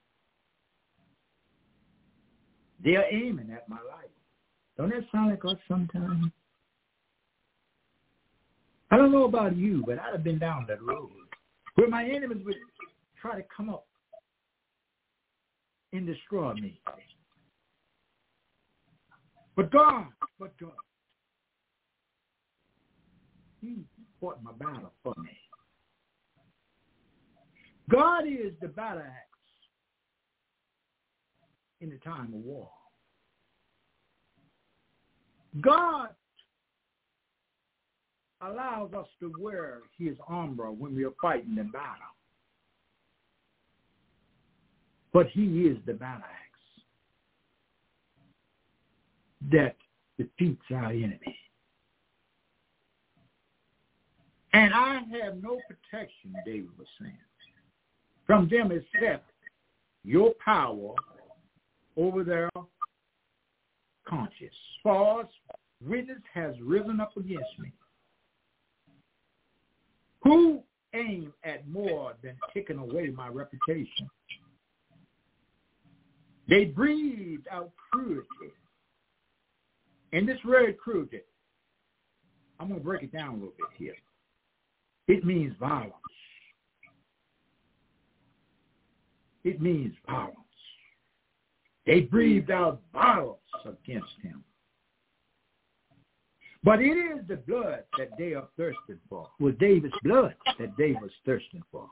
They're 2.83 3.11
aiming 3.11 3.51
at 3.51 3.67
my 3.67 3.77
life. 3.77 4.08
Don't 4.79 4.91
that 4.91 5.03
sound 5.11 5.31
like 5.31 5.43
us 5.43 5.59
sometimes? 5.67 6.31
I 8.89 8.95
don't 8.95 9.11
know 9.11 9.25
about 9.25 9.57
you, 9.57 9.83
but 9.85 9.99
I'd 9.99 10.13
have 10.13 10.23
been 10.23 10.39
down 10.39 10.67
that 10.69 10.81
road 10.81 11.09
where 11.75 11.89
my 11.89 12.05
enemies 12.05 12.37
would 12.45 12.55
try 13.21 13.35
to 13.35 13.45
come 13.55 13.69
up 13.69 13.85
and 15.91 16.07
destroy 16.07 16.53
me. 16.53 16.79
But 19.57 19.69
God, 19.69 20.05
but 20.39 20.57
God, 20.57 20.71
He 23.59 23.83
fought 24.21 24.41
my 24.41 24.53
battle 24.53 24.93
for 25.03 25.13
me. 25.21 25.37
God 27.89 28.25
is 28.27 28.53
the 28.61 28.69
battle 28.69 29.01
axe 29.01 29.25
in 31.81 31.89
the 31.89 31.97
time 31.97 32.33
of 32.33 32.39
war. 32.45 32.69
God 35.61 36.09
allows 38.41 38.93
us 38.93 39.07
to 39.19 39.33
wear 39.39 39.79
his 39.97 40.15
armor 40.27 40.71
when 40.71 40.95
we 40.95 41.03
are 41.05 41.13
fighting 41.21 41.55
the 41.55 41.63
battle. 41.63 42.15
But 45.11 45.27
he 45.27 45.63
is 45.63 45.77
the 45.85 45.93
battle 45.93 46.23
axe 46.23 46.83
that 49.51 49.75
defeats 50.17 50.61
our 50.71 50.91
enemy. 50.91 51.37
And 54.53 54.73
I 54.73 55.01
have 55.23 55.41
no 55.41 55.59
protection, 55.67 56.33
David 56.45 56.69
was 56.77 56.87
saying, 56.99 57.13
from 58.25 58.47
them 58.49 58.71
except 58.71 59.29
your 60.03 60.33
power 60.43 60.93
over 61.97 62.23
their 62.23 62.49
conscience. 64.09 64.53
False 64.83 65.27
witness 65.85 66.21
has 66.33 66.55
risen 66.61 66.99
up 66.99 67.15
against 67.15 67.59
me. 67.59 67.71
Who 70.23 70.61
aim 70.93 71.33
at 71.43 71.67
more 71.67 72.13
than 72.23 72.35
taking 72.53 72.79
away 72.79 73.09
my 73.09 73.27
reputation? 73.27 74.09
They 76.49 76.65
breathed 76.65 77.47
out 77.51 77.71
cruelty. 77.91 78.25
And 80.11 80.27
this 80.27 80.39
word 80.43 80.77
cruelty, 80.79 81.21
I'm 82.59 82.69
going 82.69 82.79
to 82.79 82.85
break 82.85 83.03
it 83.03 83.11
down 83.11 83.29
a 83.29 83.33
little 83.33 83.53
bit 83.57 83.67
here. 83.77 83.95
It 85.07 85.23
means 85.23 85.55
violence. 85.59 85.93
It 89.43 89.61
means 89.61 89.93
violence. 90.07 90.35
They 91.89 92.01
breathed 92.01 92.51
out 92.51 92.83
violence 92.93 93.39
against 93.65 94.11
him. 94.21 94.43
But 96.63 96.81
it 96.81 96.91
is 96.91 97.27
the 97.27 97.37
blood 97.37 97.83
that 97.97 98.09
they 98.15 98.35
are 98.35 98.47
thirsting 98.55 98.99
for. 99.09 99.27
It 99.39 99.43
was 99.43 99.55
David's 99.59 99.95
blood 100.03 100.35
that 100.59 100.69
they 100.77 100.91
was 100.91 101.09
thirsting 101.25 101.63
for. 101.71 101.89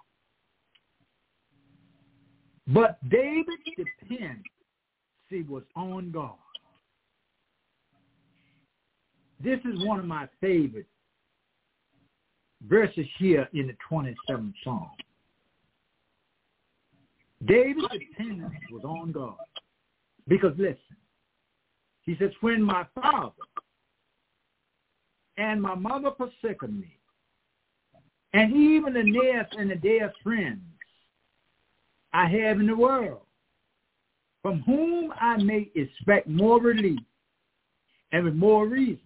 But 2.67 2.99
David's 3.09 3.63
dependency 3.75 4.43
was 5.49 5.63
on 5.75 6.11
God. 6.11 6.35
This 9.43 9.59
is 9.65 9.83
one 9.83 9.97
of 9.97 10.05
my 10.05 10.27
favorite 10.39 10.85
verses 12.67 13.07
here 13.17 13.49
in 13.53 13.65
the 13.65 13.75
27th 13.89 14.53
Psalm. 14.63 14.91
David's 17.47 17.87
dependence 17.97 18.53
was 18.71 18.83
on 18.83 19.11
God. 19.11 19.37
Because 20.27 20.53
listen, 20.57 20.77
he 22.03 22.15
says, 22.17 22.31
when 22.41 22.61
my 22.61 22.85
father 22.95 23.31
and 25.37 25.61
my 25.61 25.75
mother 25.75 26.11
forsaken 26.17 26.79
me, 26.79 26.97
and 28.33 28.53
even 28.53 28.93
the 28.93 29.03
nearest 29.03 29.55
and 29.57 29.69
the 29.71 29.75
dearest 29.75 30.15
friends 30.21 30.61
I 32.13 32.27
have 32.27 32.59
in 32.59 32.67
the 32.67 32.75
world, 32.75 33.21
from 34.41 34.61
whom 34.61 35.13
I 35.19 35.37
may 35.37 35.69
expect 35.75 36.27
more 36.27 36.61
relief 36.61 36.99
and 38.11 38.25
with 38.25 38.35
more 38.35 38.67
reason 38.67 38.99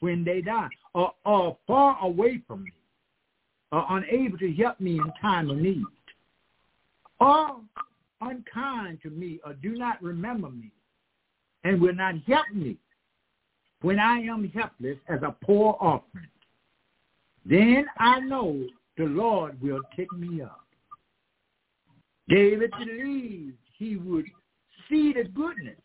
when 0.00 0.24
they 0.24 0.40
die, 0.40 0.68
or 0.94 1.12
are 1.24 1.56
far 1.66 1.98
away 2.02 2.40
from 2.46 2.64
me, 2.64 2.72
or 3.72 3.84
unable 3.90 4.38
to 4.38 4.52
help 4.54 4.78
me 4.80 4.98
in 4.98 5.12
time 5.20 5.50
of 5.50 5.56
need, 5.56 5.82
or 7.20 7.60
unkind 8.30 8.98
to 9.02 9.10
me, 9.10 9.40
or 9.44 9.54
do 9.54 9.74
not 9.76 10.02
remember 10.02 10.50
me, 10.50 10.72
and 11.64 11.80
will 11.80 11.94
not 11.94 12.14
help 12.26 12.46
me 12.52 12.76
when 13.82 13.98
I 13.98 14.18
am 14.20 14.48
helpless 14.50 14.98
as 15.08 15.22
a 15.22 15.34
poor 15.44 15.76
offering. 15.80 16.28
Then 17.44 17.86
I 17.98 18.20
know 18.20 18.64
the 18.96 19.04
Lord 19.04 19.60
will 19.60 19.80
take 19.96 20.12
me 20.12 20.40
up. 20.42 20.64
David 22.28 22.70
believed 22.78 23.58
he 23.78 23.96
would 23.96 24.24
see 24.88 25.12
the 25.12 25.24
goodness 25.24 25.76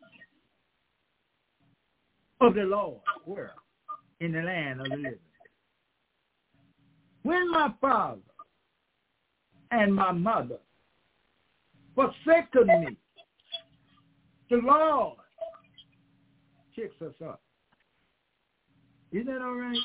of 2.40 2.56
the 2.56 2.64
Lord 2.64 3.02
where? 3.26 3.52
In 4.22 4.32
the 4.32 4.42
land 4.42 4.82
of 4.82 4.90
the 4.90 4.96
living. 4.96 5.20
When 7.24 7.52
my 7.52 7.74
father 7.82 8.22
and 9.72 9.94
my 9.94 10.12
mother 10.12 10.60
forsaken 12.00 12.68
me, 12.68 12.98
the 14.50 14.58
Lord 14.58 15.18
picks 16.76 17.02
us 17.02 17.14
up. 17.24 17.42
Isn't 19.12 19.26
that 19.26 19.42
all 19.42 19.56
right? 19.56 19.78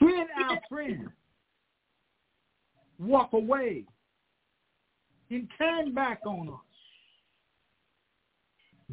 When 0.00 0.26
our 0.44 0.58
friends 0.68 1.08
walk 2.98 3.32
away 3.34 3.84
and 5.30 5.48
turn 5.58 5.94
back 5.94 6.20
on 6.26 6.48
us, 6.48 6.54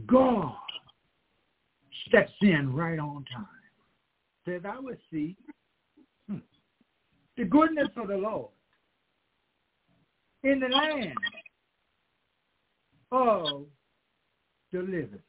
God 0.05 0.53
steps 2.07 2.31
in 2.41 2.73
right 2.73 2.99
on 2.99 3.25
time. 3.33 3.47
Says, 4.45 4.61
I 4.65 4.79
will 4.79 4.95
see 5.11 5.35
hmm, 6.29 6.37
the 7.37 7.45
goodness 7.45 7.89
of 7.97 8.07
the 8.07 8.17
Lord 8.17 8.49
in 10.43 10.59
the 10.59 10.67
land 10.67 11.13
of 13.11 13.65
the 14.71 14.79
living. 14.79 15.19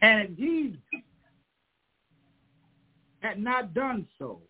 And 0.00 0.36
he 0.36 0.78
had 3.20 3.40
not 3.40 3.72
done 3.72 4.06
so, 4.18 4.40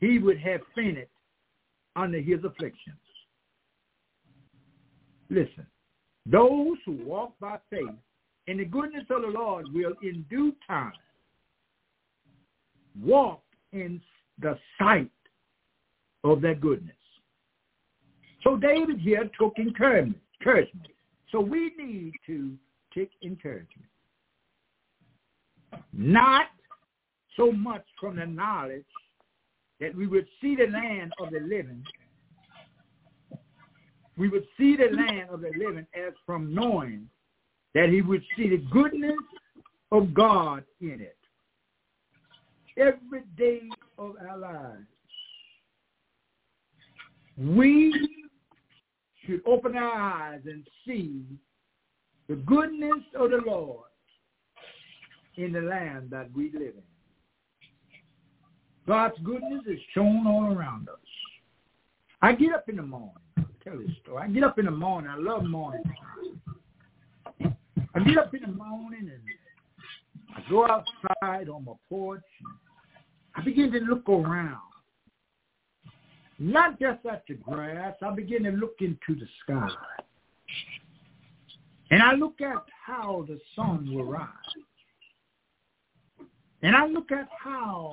he 0.00 0.18
would 0.18 0.38
have 0.38 0.60
fainted 0.74 1.08
under 1.94 2.20
his 2.20 2.42
afflictions. 2.44 2.96
Listen, 5.30 5.66
those 6.26 6.76
who 6.84 6.92
walk 7.04 7.32
by 7.40 7.58
faith 7.70 7.88
in 8.48 8.58
the 8.58 8.64
goodness 8.64 9.04
of 9.08 9.22
the 9.22 9.28
Lord 9.28 9.66
will 9.72 9.94
in 10.02 10.26
due 10.28 10.54
time 10.66 10.92
walk 13.00 13.42
in 13.72 14.00
the 14.40 14.58
sight 14.78 15.10
of 16.24 16.40
that 16.42 16.60
goodness. 16.60 16.96
So 18.42 18.56
David 18.56 18.98
here 18.98 19.30
took 19.38 19.58
encouragement. 19.58 20.18
So 21.30 21.40
we 21.40 21.72
need 21.78 22.12
to 22.26 22.54
take 22.94 23.10
encouragement. 23.22 23.88
Not 25.92 26.46
so 27.36 27.52
much 27.52 27.84
from 27.98 28.16
the 28.16 28.26
knowledge 28.26 28.84
that 29.80 29.94
we 29.94 30.06
would 30.06 30.26
see 30.40 30.56
the 30.56 30.66
land 30.66 31.12
of 31.20 31.30
the 31.30 31.40
living. 31.40 31.82
We 34.16 34.28
would 34.28 34.44
see 34.58 34.76
the 34.76 34.94
land 34.94 35.30
of 35.30 35.40
the 35.40 35.52
living 35.58 35.86
as 35.96 36.12
from 36.26 36.54
knowing 36.54 37.08
that 37.74 37.88
he 37.88 38.02
would 38.02 38.22
see 38.36 38.50
the 38.50 38.62
goodness 38.70 39.16
of 39.90 40.12
God 40.12 40.64
in 40.80 41.00
it. 41.00 41.16
Every 42.76 43.22
day 43.36 43.62
of 43.98 44.14
our 44.28 44.38
lives. 44.38 44.86
We 47.38 48.21
should 49.26 49.42
open 49.46 49.76
our 49.76 49.92
eyes 49.92 50.40
and 50.44 50.66
see 50.86 51.22
the 52.28 52.36
goodness 52.36 53.02
of 53.18 53.30
the 53.30 53.40
Lord 53.46 53.86
in 55.36 55.52
the 55.52 55.60
land 55.60 56.10
that 56.10 56.28
we 56.34 56.50
live 56.52 56.74
in. 56.74 56.82
God's 58.86 59.18
goodness 59.22 59.62
is 59.66 59.78
shown 59.94 60.26
all 60.26 60.52
around 60.52 60.88
us. 60.88 60.96
I 62.20 62.32
get 62.32 62.52
up 62.52 62.68
in 62.68 62.76
the 62.76 62.82
morning. 62.82 63.14
I'll 63.38 63.44
tell 63.62 63.78
this 63.78 63.90
story. 64.02 64.22
I 64.22 64.28
get 64.28 64.44
up 64.44 64.58
in 64.58 64.64
the 64.64 64.70
morning. 64.70 65.10
I 65.10 65.16
love 65.16 65.44
morning. 65.44 65.82
I 67.94 68.00
get 68.04 68.18
up 68.18 68.34
in 68.34 68.42
the 68.42 68.52
morning 68.52 69.10
and 69.10 70.36
I 70.36 70.50
go 70.50 70.66
outside 70.66 71.48
on 71.48 71.64
my 71.64 71.72
porch. 71.88 72.22
I 73.34 73.42
begin 73.42 73.70
to 73.72 73.78
look 73.78 74.08
around. 74.08 74.58
Not 76.38 76.80
just 76.80 77.04
at 77.06 77.24
the 77.28 77.34
grass. 77.34 77.94
I 78.02 78.14
begin 78.14 78.44
to 78.44 78.50
look 78.50 78.76
into 78.80 79.18
the 79.18 79.26
sky. 79.42 79.68
And 81.90 82.02
I 82.02 82.14
look 82.14 82.40
at 82.40 82.64
how 82.86 83.24
the 83.28 83.38
sun 83.54 83.94
will 83.94 84.04
rise. 84.04 84.28
And 86.62 86.74
I 86.74 86.86
look 86.86 87.12
at 87.12 87.28
how 87.38 87.92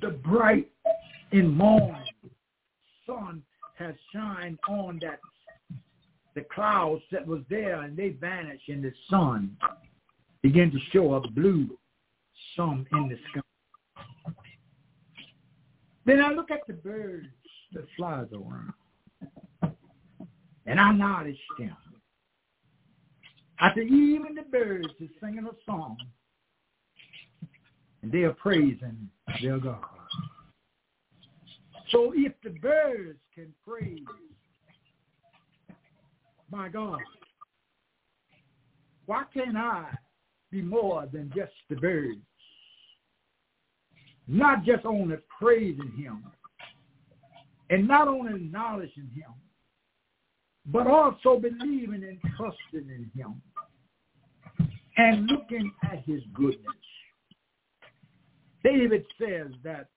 the 0.00 0.10
bright 0.10 0.70
and 1.30 1.56
morning 1.56 2.04
sun 3.06 3.42
has 3.78 3.94
shined 4.12 4.58
on 4.68 4.98
that 5.02 5.20
the 6.34 6.44
clouds 6.54 7.02
that 7.12 7.26
was 7.26 7.42
there 7.50 7.82
and 7.82 7.96
they 7.96 8.10
vanish 8.10 8.62
and 8.68 8.82
the 8.82 8.92
sun 9.10 9.56
begin 10.42 10.70
to 10.70 10.78
show 10.92 11.12
up 11.12 11.24
blue 11.34 11.68
some 12.56 12.86
in 12.92 13.08
the 13.08 13.18
sky. 13.30 14.32
Then 16.04 16.20
I 16.20 16.32
look 16.32 16.50
at 16.50 16.66
the 16.66 16.72
birds 16.72 17.26
that 17.74 17.86
flies 17.96 18.26
around 18.32 18.74
and 20.66 20.80
I 20.80 20.92
notice 20.92 21.36
them. 21.58 21.76
I 23.58 23.70
said, 23.74 23.84
even 23.84 24.34
the 24.34 24.42
birds 24.50 24.88
is 25.00 25.10
singing 25.20 25.46
a 25.46 25.54
song 25.64 25.96
and 28.02 28.10
they 28.10 28.22
are 28.22 28.32
praising 28.32 29.08
their 29.40 29.58
God. 29.58 29.84
So 31.90 32.12
if 32.16 32.32
the 32.42 32.50
birds 32.50 33.18
can 33.34 33.52
praise 33.66 34.00
my 36.50 36.68
God, 36.68 37.00
why 39.06 39.24
can't 39.32 39.56
I 39.56 39.86
be 40.50 40.62
more 40.62 41.06
than 41.12 41.30
just 41.34 41.52
the 41.68 41.76
birds? 41.76 42.20
Not 44.26 44.64
just 44.64 44.86
only 44.86 45.16
praising 45.38 45.92
him 45.96 46.24
and 47.70 47.86
not 47.86 48.08
only 48.08 48.34
acknowledging 48.34 49.10
him, 49.14 49.32
but 50.66 50.86
also 50.86 51.38
believing 51.38 52.04
and 52.04 52.18
trusting 52.36 52.88
in 52.88 53.10
him 53.14 53.40
and 54.96 55.26
looking 55.26 55.72
at 55.84 56.02
his 56.04 56.20
goodness. 56.34 56.58
David 58.62 59.04
says 59.18 59.48
that 59.64 59.88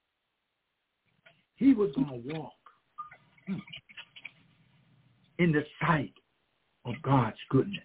he 1.56 1.74
was 1.74 1.92
going 1.96 2.08
to 2.08 2.36
walk 2.36 2.54
hmm, 3.48 3.58
in 5.38 5.52
the 5.52 5.64
sight 5.82 6.14
of 6.86 6.94
God's 7.04 7.38
goodness. 7.50 7.84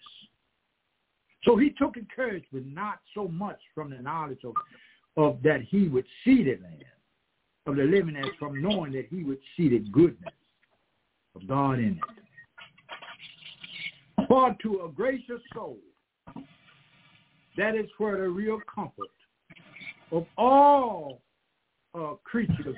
So 1.45 1.57
he 1.57 1.71
took 1.71 1.97
encouragement 1.97 2.67
not 2.67 2.99
so 3.15 3.29
much 3.29 3.59
from 3.75 3.91
the 3.91 3.99
knowledge 3.99 4.41
of, 4.45 4.55
of 5.17 5.43
that 5.43 5.63
he 5.63 5.89
would 5.89 6.07
see 6.25 6.43
the 6.43 6.59
land 6.63 6.85
of 7.71 7.77
the 7.77 7.85
living 7.85 8.17
as 8.17 8.27
from 8.39 8.61
knowing 8.61 8.93
that 8.93 9.07
he 9.11 9.23
would 9.23 9.39
see 9.57 9.69
the 9.69 9.79
goodness 9.91 10.35
of 11.37 11.47
God 11.47 11.79
in 11.79 11.99
it. 11.99 12.01
For 14.29 14.57
to 14.63 14.85
a 14.85 14.89
gracious 14.89 15.41
soul, 15.55 15.79
that 17.57 17.75
is 17.75 17.87
where 17.99 18.19
the 18.19 18.29
real 18.29 18.61
comfort 18.73 19.09
of 20.13 20.27
all 20.37 21.21
uh, 21.95 22.15
creatures 22.25 22.77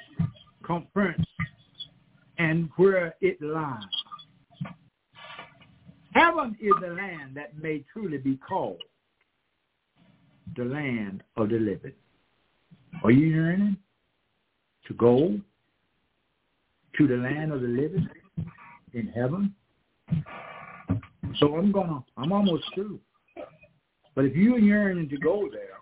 confronts 0.65 1.29
and 2.39 2.69
where 2.77 3.15
it 3.21 3.41
lies. 3.41 3.83
Heaven 6.13 6.57
is 6.61 6.73
the 6.81 6.89
land 6.89 7.35
that 7.35 7.61
may 7.61 7.85
truly 7.93 8.19
be 8.19 8.37
called 8.37 8.83
the 10.57 10.65
land 10.65 11.23
of 11.37 11.49
the 11.49 11.59
living. 11.59 11.93
Are 13.03 13.11
you 13.11 13.27
yearning 13.27 13.77
to 14.87 14.95
go 14.95 15.39
to 16.99 17.07
the 17.07 17.17
land 17.17 17.53
of 17.53 17.61
the 17.61 17.69
living 17.69 18.09
in 18.95 19.09
heaven? 19.09 19.55
So 21.37 21.57
I'm 21.57 21.73
gonna, 21.73 22.03
I'm 22.17 22.33
almost 22.33 22.65
through. 22.75 23.01
But 24.15 24.27
if 24.27 24.37
you're 24.37 24.59
yearning 24.59 25.09
to 25.09 25.17
go 25.17 25.49
there, 25.51 25.79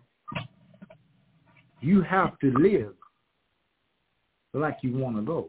you 1.81 2.03
have 2.03 2.39
to 2.41 2.53
live 2.59 2.95
like 4.53 4.79
you 4.83 4.97
want 4.97 5.17
to 5.17 5.23
go. 5.23 5.49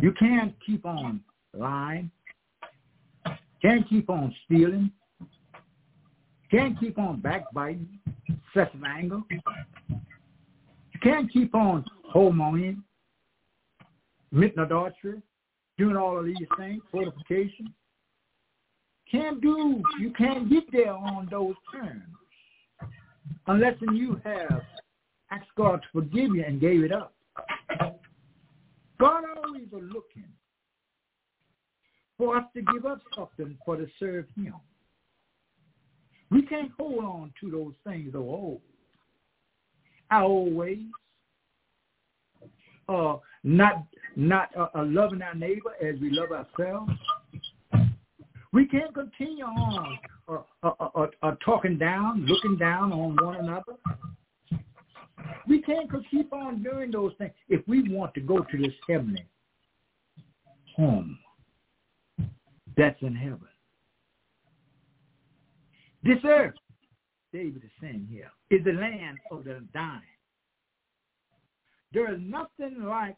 You 0.00 0.12
can't 0.12 0.54
keep 0.64 0.86
on 0.86 1.20
lying. 1.52 2.10
Can't 3.60 3.86
keep 3.88 4.08
on 4.08 4.34
stealing. 4.44 4.90
Can't 6.50 6.78
keep 6.80 6.98
on 6.98 7.20
backbiting, 7.20 7.88
excessive 8.28 8.82
anger. 8.84 9.20
You 11.02 11.12
can't 11.12 11.32
keep 11.32 11.54
on 11.54 11.84
homoing, 12.14 12.82
committing 14.30 14.58
adultery, 14.58 15.22
doing 15.78 15.96
all 15.96 16.18
of 16.18 16.26
these 16.26 16.36
things, 16.58 16.82
fortification. 16.90 17.72
Can't 19.10 19.40
do, 19.40 19.82
you 19.98 20.12
can't 20.12 20.50
get 20.50 20.64
there 20.72 20.92
on 20.92 21.28
those 21.30 21.54
terms 21.72 22.02
unless 23.46 23.74
you 23.92 24.20
have 24.24 24.62
asked 25.30 25.48
God 25.56 25.80
to 25.82 26.00
forgive 26.00 26.34
you 26.34 26.44
and 26.46 26.60
gave 26.60 26.84
it 26.84 26.92
up. 26.92 27.14
God 28.98 29.24
always 29.36 29.62
is 29.62 29.72
looking 29.72 30.28
for 32.18 32.36
us 32.36 32.44
to 32.54 32.62
give 32.74 32.84
up 32.84 33.00
something 33.16 33.56
for 33.64 33.76
to 33.76 33.86
serve 33.98 34.26
him. 34.36 34.54
We 36.30 36.42
can't 36.42 36.70
hold 36.78 37.04
on 37.04 37.32
to 37.40 37.50
those 37.50 37.72
things 37.84 38.14
of 38.14 38.20
old. 38.20 38.60
Our 40.10 40.28
ways. 40.28 40.78
Uh, 42.88 43.16
not 43.44 43.84
not 44.16 44.50
uh, 44.56 44.66
uh, 44.74 44.84
loving 44.84 45.22
our 45.22 45.34
neighbor 45.34 45.72
as 45.80 45.98
we 46.00 46.10
love 46.10 46.30
ourselves. 46.32 46.92
We 48.52 48.66
can't 48.66 48.92
continue 48.92 49.44
on 49.44 49.98
uh, 50.28 50.38
uh, 50.62 50.72
uh, 50.80 51.06
uh, 51.22 51.34
talking 51.44 51.78
down, 51.78 52.26
looking 52.26 52.56
down 52.56 52.92
on 52.92 53.16
one 53.22 53.36
another. 53.36 53.74
We 55.46 55.62
can't 55.62 55.88
keep 56.10 56.32
on 56.32 56.62
doing 56.62 56.90
those 56.90 57.12
things 57.18 57.32
if 57.48 57.66
we 57.68 57.88
want 57.88 58.14
to 58.14 58.20
go 58.20 58.38
to 58.40 58.58
this 58.58 58.72
heavenly 58.88 59.24
home 60.76 61.18
that's 62.76 63.00
in 63.02 63.14
heaven. 63.14 63.40
This 66.02 66.18
earth, 66.24 66.54
David 67.32 67.62
is 67.64 67.70
saying 67.80 68.08
here, 68.10 68.30
is 68.50 68.64
the 68.64 68.72
land 68.72 69.18
of 69.30 69.44
the 69.44 69.62
dying. 69.72 70.00
There 71.92 72.12
is 72.12 72.20
nothing 72.22 72.84
like 72.84 73.16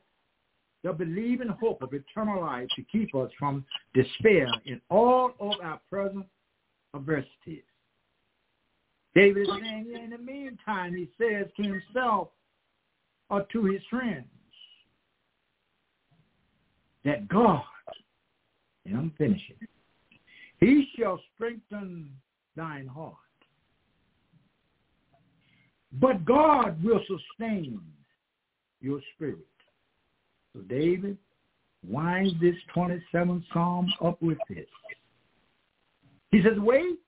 the 0.82 0.92
believing 0.92 1.48
hope 1.48 1.82
of 1.82 1.92
eternal 1.92 2.40
life 2.40 2.68
to 2.76 2.82
keep 2.90 3.14
us 3.14 3.30
from 3.38 3.64
despair 3.94 4.48
in 4.64 4.80
all 4.90 5.32
of 5.40 5.52
our 5.62 5.80
present 5.88 6.26
adversities. 6.94 7.62
David 9.14 9.42
is 9.42 9.48
saying, 9.60 9.92
in 10.02 10.10
the 10.10 10.18
meantime, 10.18 10.94
he 10.94 11.08
says 11.18 11.46
to 11.56 11.62
himself 11.62 12.28
or 13.30 13.46
to 13.52 13.64
his 13.64 13.82
friends 13.90 14.26
that 17.04 17.28
God, 17.28 17.62
and 18.86 18.96
I'm 18.96 19.12
finishing, 19.18 19.56
he 20.60 20.88
shall 20.96 21.20
strengthen 21.34 22.10
thine 22.56 22.86
heart. 22.86 23.14
But 26.01 26.24
God 26.24 26.82
will 26.82 27.01
sustain 27.07 27.80
your 28.80 29.01
spirit. 29.14 29.47
So 30.55 30.62
David 30.62 31.18
winds 31.86 32.32
this 32.40 32.57
27th 32.74 33.43
Psalm 33.53 33.93
up 34.03 34.20
with 34.22 34.38
this. 34.49 34.66
He 36.30 36.43
says, 36.43 36.59
wait 36.59 36.99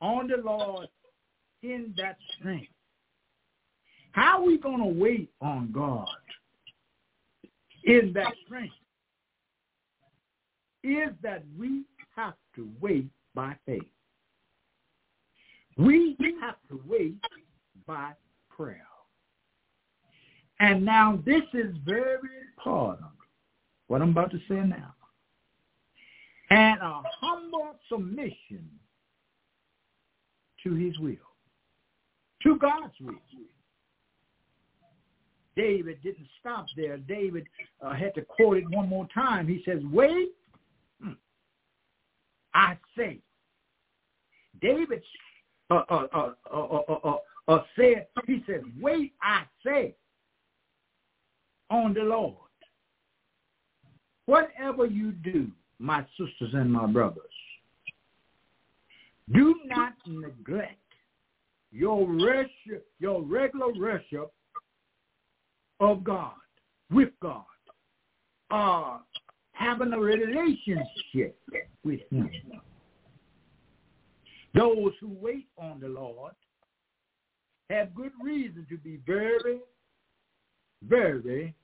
on 0.00 0.28
the 0.28 0.36
Lord 0.42 0.88
in 1.62 1.92
that 1.98 2.16
strength. 2.38 2.70
How 4.12 4.38
are 4.38 4.44
we 4.44 4.58
going 4.58 4.78
to 4.78 5.00
wait 5.00 5.30
on 5.40 5.70
God 5.72 6.06
in 7.84 8.12
that 8.14 8.32
strength? 8.46 8.74
Is 10.84 11.10
that 11.22 11.42
we 11.58 11.82
have 12.16 12.34
to 12.56 12.68
wait 12.80 13.06
by 13.34 13.56
faith. 13.66 13.82
We 15.78 16.16
have 16.40 16.56
to 16.70 16.80
wait 16.86 17.14
by 17.86 18.12
prayer. 18.50 18.82
And 20.60 20.84
now 20.84 21.22
this 21.24 21.42
is 21.54 21.76
very 21.84 22.18
important, 22.56 23.06
what 23.86 24.02
I'm 24.02 24.10
about 24.10 24.32
to 24.32 24.38
say 24.48 24.56
now. 24.56 24.94
And 26.50 26.80
a 26.80 27.02
humble 27.20 27.76
submission 27.88 28.68
to 30.64 30.74
his 30.74 30.98
will, 30.98 31.14
to 32.42 32.58
God's 32.58 32.94
will. 33.00 33.14
David 35.54 36.02
didn't 36.02 36.28
stop 36.40 36.66
there. 36.76 36.96
David 36.96 37.46
uh, 37.80 37.92
had 37.92 38.14
to 38.14 38.22
quote 38.22 38.56
it 38.56 38.70
one 38.70 38.88
more 38.88 39.06
time. 39.12 39.46
He 39.46 39.62
says, 39.64 39.80
wait, 39.92 40.30
hmm, 41.00 41.12
I 42.54 42.76
say. 42.96 43.18
David 44.60 45.02
uh, 45.70 45.82
uh, 45.88 46.06
uh, 46.12 46.32
uh 46.52 46.82
uh 47.04 47.16
uh. 47.48 47.62
said, 47.76 48.06
he 48.26 48.42
said, 48.46 48.62
wait, 48.80 49.12
I 49.22 49.42
say, 49.64 49.94
on 51.70 51.94
the 51.94 52.00
Lord. 52.00 52.34
Whatever 54.26 54.86
you 54.86 55.12
do, 55.12 55.48
my 55.78 56.04
sisters 56.18 56.52
and 56.52 56.72
my 56.72 56.86
brothers, 56.86 57.22
do 59.32 59.54
not 59.66 59.94
neglect 60.06 60.76
your 61.70 62.06
worship, 62.06 62.86
your 62.98 63.22
regular 63.22 63.72
worship 63.74 64.32
of 65.80 66.02
God, 66.02 66.32
with 66.90 67.10
God, 67.20 67.44
uh, 68.50 68.98
having 69.52 69.92
a 69.92 69.98
relationship 69.98 71.38
with 71.84 72.00
him. 72.10 72.30
Those 74.58 74.92
who 75.00 75.16
wait 75.20 75.46
on 75.56 75.78
the 75.78 75.86
Lord 75.86 76.32
have 77.70 77.94
good 77.94 78.10
reason 78.20 78.66
to 78.68 78.76
be 78.76 78.98
very, 79.06 79.60
very 80.82 81.54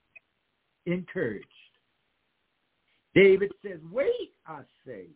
encouraged. 0.86 1.44
David 3.12 3.50
says, 3.64 3.80
wait, 3.90 4.32
I 4.46 4.60
say, 4.86 5.06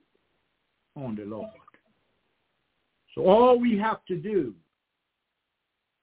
on 0.96 1.14
the 1.14 1.24
Lord. 1.24 1.50
So 3.14 3.26
all 3.26 3.60
we 3.60 3.78
have 3.78 4.04
to 4.06 4.16
do 4.16 4.54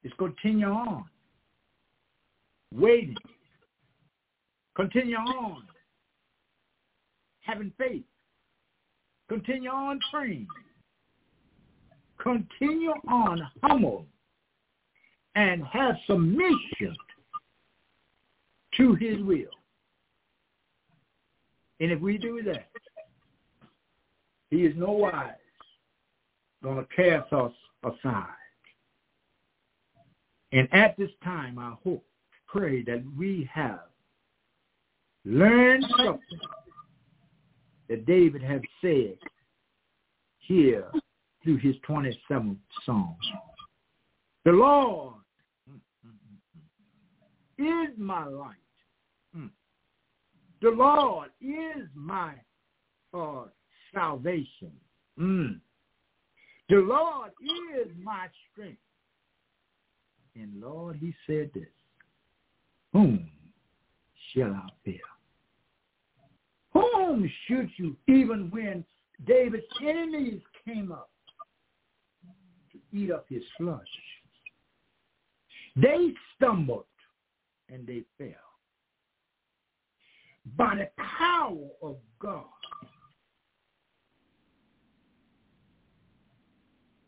is 0.05 0.13
continue 0.17 0.67
on, 0.67 1.03
waiting, 2.73 3.17
continue 4.77 5.17
on, 5.17 5.63
having 7.41 7.73
faith, 7.77 8.03
continue 9.27 9.69
on 9.69 9.99
praying, 10.09 10.47
continue 12.25 12.93
on 13.07 13.47
humble 13.63 14.05
and 15.35 15.63
have 15.65 15.95
submission 16.07 16.95
to 18.77 18.95
his 18.95 19.21
will. 19.21 19.45
And 21.79 21.91
if 21.91 21.99
we 21.99 22.17
do 22.17 22.41
that, 22.43 22.69
he 24.49 24.65
is 24.65 24.73
no 24.75 24.91
wise 24.91 25.33
going 26.63 26.77
to 26.77 26.95
cast 26.95 27.31
us 27.31 27.51
aside. 27.83 28.25
And 30.51 30.67
at 30.73 30.97
this 30.97 31.11
time, 31.23 31.59
I 31.59 31.73
hope, 31.83 32.03
pray 32.47 32.81
that 32.83 33.03
we 33.17 33.49
have 33.53 33.81
learned 35.25 35.85
something 35.97 36.39
that 37.89 38.05
David 38.05 38.41
has 38.41 38.61
said 38.81 39.17
here 40.39 40.89
through 41.45 41.57
his 41.57 41.75
27th 41.87 42.57
Psalm. 42.85 43.15
The 44.43 44.51
Lord 44.51 45.13
is 47.57 47.97
my 47.97 48.25
light. 48.25 48.55
The 50.61 50.71
Lord 50.71 51.29
is 51.41 51.87
my 51.93 52.33
uh, 53.13 53.43
salvation. 53.93 54.71
Mm. 55.19 55.59
The 56.69 56.77
Lord 56.77 57.31
is 57.77 57.91
my 58.01 58.27
strength. 58.51 58.79
And 60.35 60.59
Lord, 60.59 60.97
he 60.99 61.13
said 61.27 61.51
this, 61.53 61.67
whom 62.93 63.29
shall 64.33 64.51
I 64.51 64.67
fear? 64.83 64.99
Whom 66.73 67.29
should 67.47 67.69
you, 67.77 67.95
even 68.07 68.49
when 68.49 68.83
David's 69.27 69.65
enemies 69.81 70.41
came 70.65 70.91
up? 70.91 71.09
Eat 72.95 73.11
up 73.11 73.25
his 73.29 73.43
flesh. 73.57 73.79
They 75.75 76.13
stumbled 76.35 76.85
and 77.69 77.85
they 77.85 78.03
fell. 78.17 78.29
By 80.55 80.75
the 80.75 80.89
power 81.19 81.67
of 81.81 81.97
God, 82.19 82.45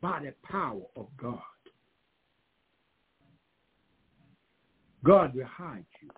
by 0.01 0.21
the 0.21 0.33
power 0.43 0.81
of 0.95 1.07
God, 1.21 1.41
God 5.03 5.35
will 5.35 5.45
hide 5.45 5.85
you 6.01 6.09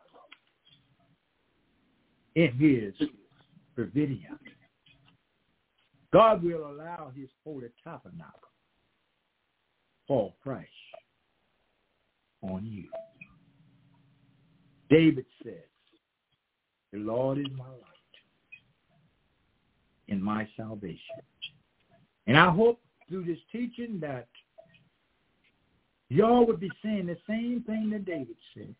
in 2.35 2.51
his 2.53 3.09
provision. 3.75 4.39
God 6.11 6.41
will 6.43 6.71
allow 6.71 7.11
his 7.15 7.29
holy 7.43 7.67
tabernacle 7.83 8.48
fall 10.09 10.33
fresh 10.43 10.65
on 12.41 12.65
you. 12.65 12.89
David 14.89 15.25
says, 15.43 15.53
the 16.91 16.97
Lord 16.97 17.37
is 17.37 17.45
my 17.55 17.65
light 17.65 18.17
and 20.09 20.21
my 20.21 20.47
salvation. 20.57 20.99
And 22.25 22.35
I 22.35 22.49
hope 22.49 22.81
through 23.07 23.25
this 23.25 23.37
teaching 23.51 23.99
that 24.01 24.27
y'all 26.09 26.45
would 26.47 26.59
be 26.59 26.71
saying 26.83 27.05
the 27.05 27.17
same 27.27 27.63
thing 27.67 27.91
that 27.91 28.05
David 28.05 28.35
said, 28.55 28.73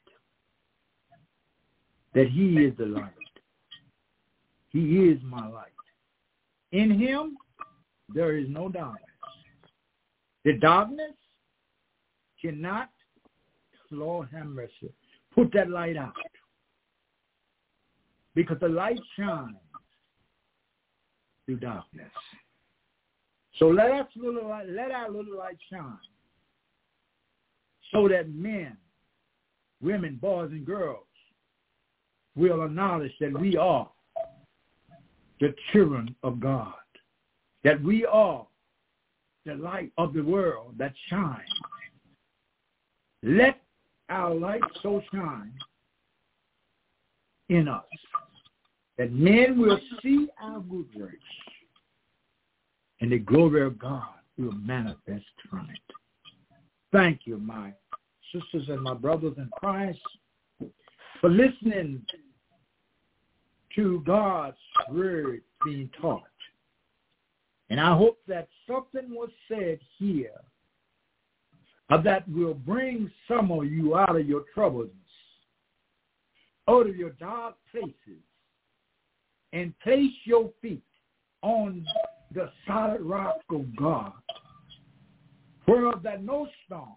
that 2.16 2.28
he 2.28 2.58
is 2.58 2.76
the 2.80 2.88
light. 2.88 3.14
He 4.70 4.98
is 5.10 5.20
my 5.24 5.48
light. 5.48 5.68
In 6.72 6.90
him, 6.90 7.38
there 8.16 8.36
is 8.36 8.48
no 8.50 8.68
darkness. 8.68 9.06
The 10.46 10.54
darkness 10.54 11.16
cannot, 12.42 12.90
Lord 13.92 14.30
have 14.32 14.48
mercy, 14.48 14.94
put 15.34 15.52
that 15.54 15.70
light 15.70 15.98
out. 15.98 16.14
Because 18.36 18.58
the 18.60 18.70
light 18.70 19.00
shines 19.18 19.56
through 21.46 21.58
darkness. 21.58 22.12
So 23.58 23.68
let 23.68 23.92
us 23.92 24.08
little 24.16 24.48
light, 24.48 24.70
let 24.70 24.92
our 24.92 25.10
little 25.10 25.38
light 25.38 25.58
shine 25.70 25.98
so 27.92 28.08
that 28.08 28.30
men, 28.30 28.78
women, 29.82 30.18
boys, 30.22 30.52
and 30.52 30.66
girls 30.66 31.06
will 32.36 32.64
acknowledge 32.64 33.12
that 33.20 33.38
we 33.38 33.58
are 33.58 33.90
the 35.40 35.54
children 35.72 36.16
of 36.24 36.40
God, 36.40 36.74
that 37.64 37.82
we 37.82 38.06
are 38.06 38.46
the 39.50 39.56
light 39.56 39.92
of 39.98 40.14
the 40.14 40.22
world 40.22 40.76
that 40.78 40.94
shines. 41.10 41.50
Let 43.24 43.60
our 44.10 44.34
light 44.34 44.62
so 44.82 45.02
shine 45.12 45.54
in 47.50 47.68
us 47.68 47.84
that 48.98 49.12
men 49.12 49.60
will 49.60 49.80
see 50.02 50.28
our 50.42 50.60
good 50.60 50.88
works 50.96 51.16
and 53.02 53.12
the 53.12 53.20
glory 53.20 53.66
of 53.66 53.80
God 53.80 54.04
will 54.38 54.52
manifest 54.54 55.26
from 55.50 55.68
it. 55.70 55.96
Thank 56.92 57.22
you, 57.26 57.38
my 57.38 57.74
sisters 58.34 58.68
and 58.70 58.82
my 58.82 58.94
brothers 58.94 59.34
in 59.38 59.50
Christ, 59.58 60.00
for 61.20 61.30
listening 61.30 62.04
to 63.76 64.04
God's 64.06 64.58
word 64.92 65.42
being 65.64 65.90
taught. 66.00 66.29
And 67.70 67.80
I 67.80 67.96
hope 67.96 68.20
that 68.28 68.48
something 68.68 69.10
was 69.12 69.30
said 69.48 69.80
here 69.98 70.42
that 72.04 72.28
will 72.30 72.54
bring 72.54 73.12
some 73.28 73.52
of 73.52 73.66
you 73.66 73.96
out 73.96 74.16
of 74.16 74.28
your 74.28 74.44
troubles, 74.54 74.90
out 76.68 76.88
of 76.88 76.96
your 76.96 77.12
dark 77.12 77.56
places, 77.72 78.24
and 79.54 79.78
place 79.80 80.12
your 80.26 80.52
feet 80.62 80.84
on 81.42 81.86
the 82.34 82.52
solid 82.68 83.02
rock 83.02 83.42
of 83.50 83.76
God, 83.76 84.14
whereof 85.68 86.04
that 86.04 86.24
no 86.24 86.48
storm, 86.66 86.96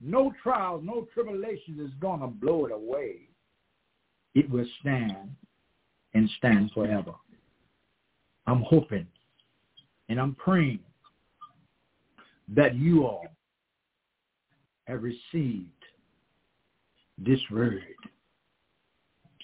no 0.00 0.32
trial, 0.42 0.80
no 0.82 1.06
tribulation 1.12 1.80
is 1.80 1.92
going 2.00 2.20
to 2.20 2.28
blow 2.28 2.66
it 2.66 2.72
away. 2.72 3.28
It 4.34 4.48
will 4.48 4.66
stand 4.80 5.34
and 6.14 6.30
stand 6.38 6.70
forever. 6.72 7.12
I'm 8.46 8.62
hoping 8.62 9.06
and 10.08 10.20
I'm 10.20 10.34
praying 10.34 10.80
that 12.48 12.74
you 12.74 13.06
all 13.06 13.26
have 14.84 15.02
received 15.02 15.68
this 17.18 17.40
word 17.50 17.82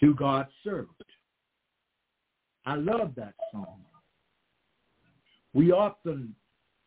to 0.01 0.15
God's 0.15 0.51
servant. 0.65 0.91
I 2.67 2.75
love 2.75 3.13
that 3.17 3.35
song. 3.53 3.81
We 5.55 5.73
often 5.73 6.35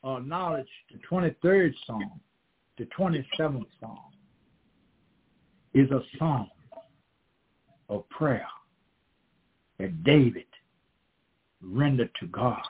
uh, 0.04 0.18
acknowledge 0.18 0.68
the 0.92 1.00
23rd 1.10 1.74
song, 1.88 2.20
the 2.78 2.88
27th 2.98 3.66
song 3.80 4.12
is 5.74 5.90
a 5.92 6.02
song 6.20 6.50
of 7.90 8.08
prayer 8.10 8.48
that 9.80 10.04
David 10.04 10.46
rendered 11.64 12.10
to 12.20 12.28
God 12.28 12.62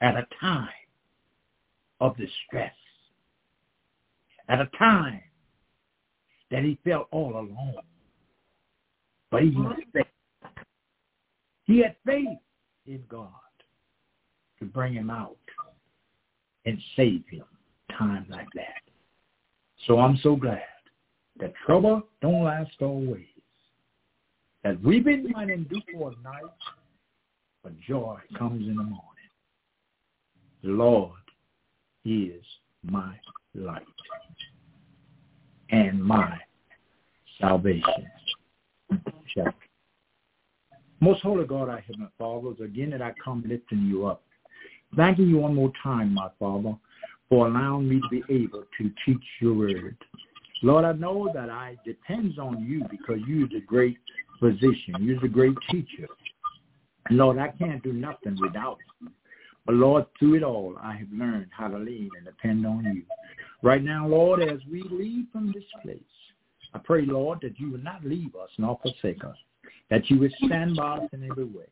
at 0.00 0.16
a 0.16 0.26
time 0.40 0.68
of 2.00 2.16
distress, 2.16 2.74
at 4.48 4.60
a 4.60 4.68
time 4.78 5.20
that 6.50 6.62
he 6.62 6.78
felt 6.84 7.08
all 7.10 7.32
alone. 7.34 7.76
But 9.30 9.42
he 9.42 9.48
had 9.48 9.56
mm-hmm. 9.56 9.90
faith. 9.92 10.06
He 11.64 11.78
had 11.78 11.96
faith 12.04 12.38
in 12.86 13.02
God 13.08 13.30
to 14.58 14.66
bring 14.66 14.92
him 14.92 15.10
out 15.10 15.36
and 16.66 16.78
save 16.96 17.24
him 17.30 17.44
time 17.96 18.26
like 18.28 18.48
that. 18.54 18.82
So 19.86 19.98
I'm 19.98 20.18
so 20.22 20.36
glad 20.36 20.62
that 21.40 21.52
trouble 21.66 22.02
don't 22.22 22.44
last 22.44 22.70
always. 22.80 23.26
That 24.62 24.80
weeping 24.82 25.30
might 25.30 25.50
endure 25.50 25.80
for 25.92 26.12
a 26.12 26.22
night, 26.22 26.42
but 27.64 27.72
joy 27.80 28.18
comes 28.38 28.68
in 28.68 28.76
the 28.76 28.82
morning. 28.84 29.00
The 30.62 30.70
Lord 30.70 31.18
is 32.04 32.44
my 32.84 33.18
light 33.54 33.82
and 35.70 36.02
my 36.02 36.38
salvation. 37.40 38.06
Most 41.00 41.22
holy 41.22 41.44
God, 41.44 41.68
I 41.68 41.82
have 41.86 41.98
my 41.98 42.06
fathers, 42.16 42.58
again 42.64 42.90
that 42.90 43.02
I 43.02 43.12
come 43.22 43.42
lifting 43.46 43.86
you 43.86 44.06
up 44.06 44.22
Thanking 44.96 45.28
you 45.28 45.38
one 45.38 45.54
more 45.54 45.72
time, 45.82 46.14
my 46.14 46.28
Father, 46.38 46.76
for 47.28 47.48
allowing 47.48 47.88
me 47.88 48.00
to 48.00 48.08
be 48.10 48.22
able 48.32 48.64
to 48.78 48.90
teach 49.04 49.24
your 49.40 49.54
word. 49.54 49.96
Lord, 50.62 50.84
I 50.84 50.92
know 50.92 51.30
that 51.34 51.50
I 51.50 51.76
depends 51.84 52.38
on 52.38 52.64
you 52.64 52.84
because 52.90 53.18
you're 53.26 53.48
the 53.48 53.60
great 53.66 53.98
physician. 54.38 54.94
You're 55.00 55.20
the 55.20 55.28
great 55.28 55.56
teacher. 55.70 56.06
Lord, 57.10 57.38
I 57.38 57.48
can't 57.48 57.82
do 57.82 57.92
nothing 57.92 58.36
without 58.40 58.78
you. 59.00 59.10
But 59.66 59.76
Lord, 59.76 60.06
through 60.18 60.34
it 60.34 60.42
all, 60.42 60.76
I 60.82 60.94
have 60.94 61.08
learned 61.12 61.48
how 61.50 61.68
to 61.68 61.78
lean 61.78 62.10
and 62.16 62.26
depend 62.26 62.66
on 62.66 62.84
you. 62.84 63.02
Right 63.62 63.82
now, 63.82 64.06
Lord, 64.06 64.42
as 64.42 64.58
we 64.70 64.82
leave 64.90 65.26
from 65.32 65.52
this 65.52 65.64
place, 65.82 66.00
I 66.74 66.78
pray, 66.78 67.06
Lord, 67.06 67.38
that 67.42 67.58
you 67.58 67.70
will 67.70 67.82
not 67.82 68.04
leave 68.04 68.34
us 68.34 68.50
nor 68.58 68.78
forsake 68.82 69.24
us, 69.24 69.36
that 69.90 70.10
you 70.10 70.18
would 70.18 70.32
stand 70.44 70.76
by 70.76 70.98
us 70.98 71.08
in 71.12 71.28
every 71.30 71.44
way. 71.44 71.66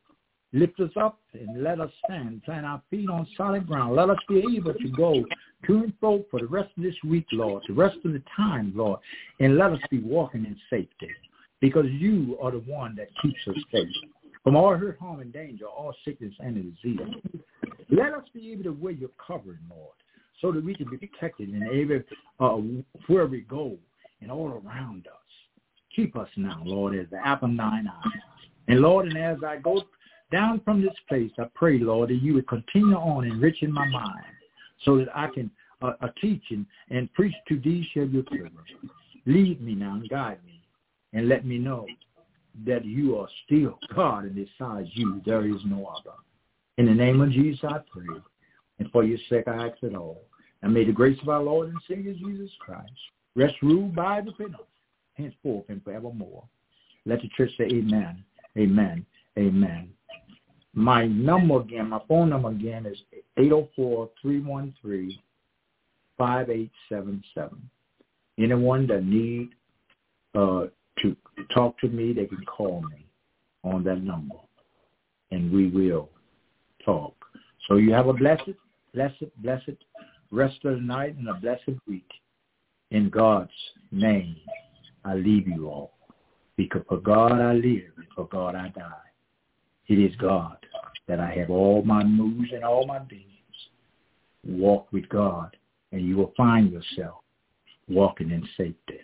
Lift 0.55 0.81
us 0.81 0.91
up 1.01 1.19
and 1.33 1.63
let 1.63 1.81
us 1.81 1.91
stand, 2.05 2.43
plant 2.45 2.67
our 2.67 2.83
feet 2.91 3.09
on 3.09 3.27
solid 3.37 3.67
ground. 3.67 3.97
Let 3.97 4.11
us 4.11 4.19
be 4.29 4.45
able 4.57 4.75
to 4.75 4.89
go 4.89 5.25
to 5.67 5.75
and 5.79 5.93
fro 5.99 6.25
for 6.31 6.41
the 6.41 6.47
rest 6.47 6.71
of 6.77 6.83
this 6.83 6.95
week, 7.05 7.27
Lord, 7.33 7.63
the 7.67 7.75
rest 7.75 7.97
of 8.05 8.13
the 8.13 8.23
time, 8.37 8.73
Lord, 8.75 9.01
and 9.41 9.57
let 9.57 9.73
us 9.73 9.81
be 9.91 10.01
walking 10.01 10.45
in 10.45 10.57
safety 10.69 11.11
because 11.61 11.87
you 11.91 12.39
are 12.41 12.51
the 12.51 12.59
one 12.59 12.95
that 12.97 13.09
keeps 13.23 13.41
us 13.49 13.57
safe 13.73 13.89
from 14.43 14.57
all 14.57 14.75
hurt, 14.75 14.99
harm, 14.99 15.21
and 15.21 15.33
danger, 15.33 15.67
all 15.67 15.95
sickness 16.05 16.35
and 16.41 16.55
disease. 16.83 16.99
Let 17.91 18.13
us 18.15 18.25
be 18.35 18.53
able 18.53 18.65
to 18.65 18.73
wear 18.73 18.93
your 18.93 19.11
covering, 19.25 19.59
Lord, 19.71 19.95
so 20.41 20.51
that 20.53 20.65
we 20.65 20.75
can 20.75 20.89
be 20.91 20.97
protected 20.97 21.51
in 21.51 21.63
every 21.63 22.05
uh, 22.41 22.59
where 23.07 23.27
we 23.27 23.43
go 23.43 23.77
and 24.21 24.31
all 24.31 24.63
around 24.65 25.07
us. 25.07 25.13
Keep 25.95 26.17
us 26.17 26.29
now, 26.37 26.63
Lord, 26.65 26.97
as 26.97 27.07
the 27.11 27.25
apple 27.25 27.51
of 27.51 27.57
thine 27.57 27.87
eye. 27.87 28.11
And 28.69 28.81
Lord, 28.81 29.07
and 29.07 29.19
as 29.19 29.39
I 29.47 29.59
go 29.59 29.83
down 30.31 30.61
from 30.65 30.83
this 30.83 30.95
place, 31.09 31.31
I 31.39 31.45
pray, 31.55 31.79
Lord, 31.79 32.11
that 32.11 32.23
you 32.23 32.35
would 32.35 32.49
continue 32.49 32.97
on 32.97 33.25
enriching 33.25 33.71
my 33.71 33.87
mind 33.87 34.25
so 34.85 34.97
that 34.99 35.09
I 35.15 35.29
can 35.29 35.51
uh, 35.83 35.93
uh, 36.01 36.09
teach 36.21 36.43
and, 36.51 36.65
and 36.91 37.13
preach 37.13 37.35
to 37.49 37.61
these 37.61 37.85
your 37.95 38.07
children. 38.07 38.53
Lead 39.27 39.61
me 39.61 39.75
now 39.75 39.95
and 39.95 40.09
guide 40.09 40.39
me 40.45 40.63
and 41.13 41.29
let 41.29 41.45
me 41.45 41.59
know 41.59 41.87
that 42.65 42.85
you 42.85 43.17
are 43.17 43.29
still 43.45 43.79
God 43.95 44.25
and 44.25 44.35
besides 44.35 44.89
you 44.93 45.23
there 45.25 45.47
is 45.47 45.61
no 45.65 45.87
other. 45.87 46.17
In 46.79 46.87
the 46.87 46.95
name 46.95 47.21
of 47.21 47.31
Jesus 47.31 47.61
I 47.65 47.79
pray. 47.91 48.21
And 48.79 48.91
for 48.91 49.05
your 49.05 49.19
sake 49.29 49.49
I 49.49 49.69
ask 49.69 49.83
it 49.83 49.95
all. 49.95 50.23
And 50.63 50.73
may 50.73 50.85
the 50.85 50.93
grace 50.93 51.19
of 51.23 51.29
our 51.29 51.43
Lord 51.43 51.69
and 51.69 51.79
Savior 51.89 52.15
Jesus 52.15 52.51
Christ 52.61 52.91
rest, 53.35 53.55
rule, 53.63 53.89
by 53.89 54.21
the 54.21 54.31
us, 54.31 54.61
henceforth 55.15 55.65
and 55.69 55.83
forevermore. 55.83 56.45
Let 57.05 57.21
the 57.23 57.29
church 57.37 57.51
say 57.59 57.65
amen, 57.65 58.25
amen, 58.57 59.05
amen. 59.39 59.91
My 60.75 61.07
number 61.07 61.61
again, 61.61 61.91
my 61.91 62.01
phone 62.09 62.31
number 62.31 62.49
again 62.49 62.87
is 62.87 62.97
804-313-5877. 63.39 65.11
Anyone 68.39 68.87
that 68.87 69.05
need 69.05 69.51
uh, 70.35 70.67
to 71.43 71.55
talk 71.55 71.79
to 71.81 71.89
me, 71.89 72.13
they 72.13 72.27
can 72.27 72.45
call 72.45 72.83
me 72.83 73.07
on 73.65 73.85
that 73.85 74.03
number, 74.03 74.37
and 75.31 75.53
we 75.53 75.69
will 75.69 76.09
talk. 76.85 77.15
So 77.69 77.77
you 77.77 77.93
have 77.93 78.09
a 78.09 78.13
blessed, 78.13 78.51
blessed, 78.95 79.25
blessed 79.39 79.77
rest 80.31 80.65
of 80.65 80.75
the 80.75 80.81
night 80.81 81.17
and 81.17 81.29
a 81.29 81.35
blessed 81.35 81.79
week. 81.87 82.09
In 82.91 83.09
God's 83.09 83.51
name, 83.91 84.37
I 85.05 85.15
leave 85.15 85.47
you 85.47 85.69
all. 85.69 85.93
Because 86.57 86.83
for 86.89 86.99
God 86.99 87.41
I 87.41 87.55
live, 87.55 87.93
and 87.97 88.07
for 88.15 88.27
God 88.29 88.55
I 88.55 88.69
die. 88.69 88.91
It 89.89 89.99
is 89.99 90.15
God 90.17 90.57
that 91.09 91.19
I 91.19 91.31
have 91.35 91.51
all 91.51 91.83
my 91.83 92.05
moves 92.05 92.51
and 92.53 92.65
all 92.65 92.87
my 92.87 92.99
beings. 92.99 93.27
Walk 94.45 94.93
with 94.93 95.09
God, 95.09 95.57
and 95.93 96.03
you 96.03 96.17
will 96.17 96.33
find 96.37 96.71
yourself 96.71 97.21
walking 97.89 98.31
in 98.31 98.47
safety 98.57 99.01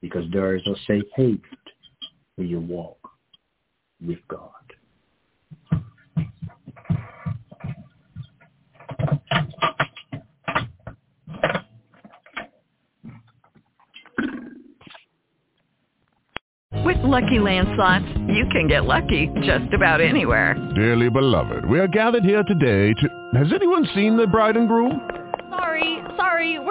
because 0.00 0.24
there 0.32 0.54
is 0.56 0.66
a 0.66 0.74
safe 0.86 1.04
haven 1.14 1.40
when 2.36 2.48
you 2.48 2.60
walk 2.60 2.98
with 4.04 4.18
God. 4.28 4.50
With 16.82 16.96
LuckyLand 16.98 17.76
slots, 17.76 18.06
you 18.28 18.46
can 18.50 18.66
get 18.66 18.84
lucky 18.84 19.28
just 19.42 19.72
about 19.74 20.00
anywhere. 20.00 20.54
Dearly 20.74 21.10
beloved, 21.10 21.66
we 21.66 21.78
are 21.78 21.86
gathered 21.86 22.24
here 22.24 22.42
today 22.42 22.94
to... 22.94 23.38
Has 23.38 23.52
anyone 23.52 23.86
seen 23.94 24.16
the 24.16 24.26
bride 24.26 24.56
and 24.56 24.66
groom? 24.66 25.19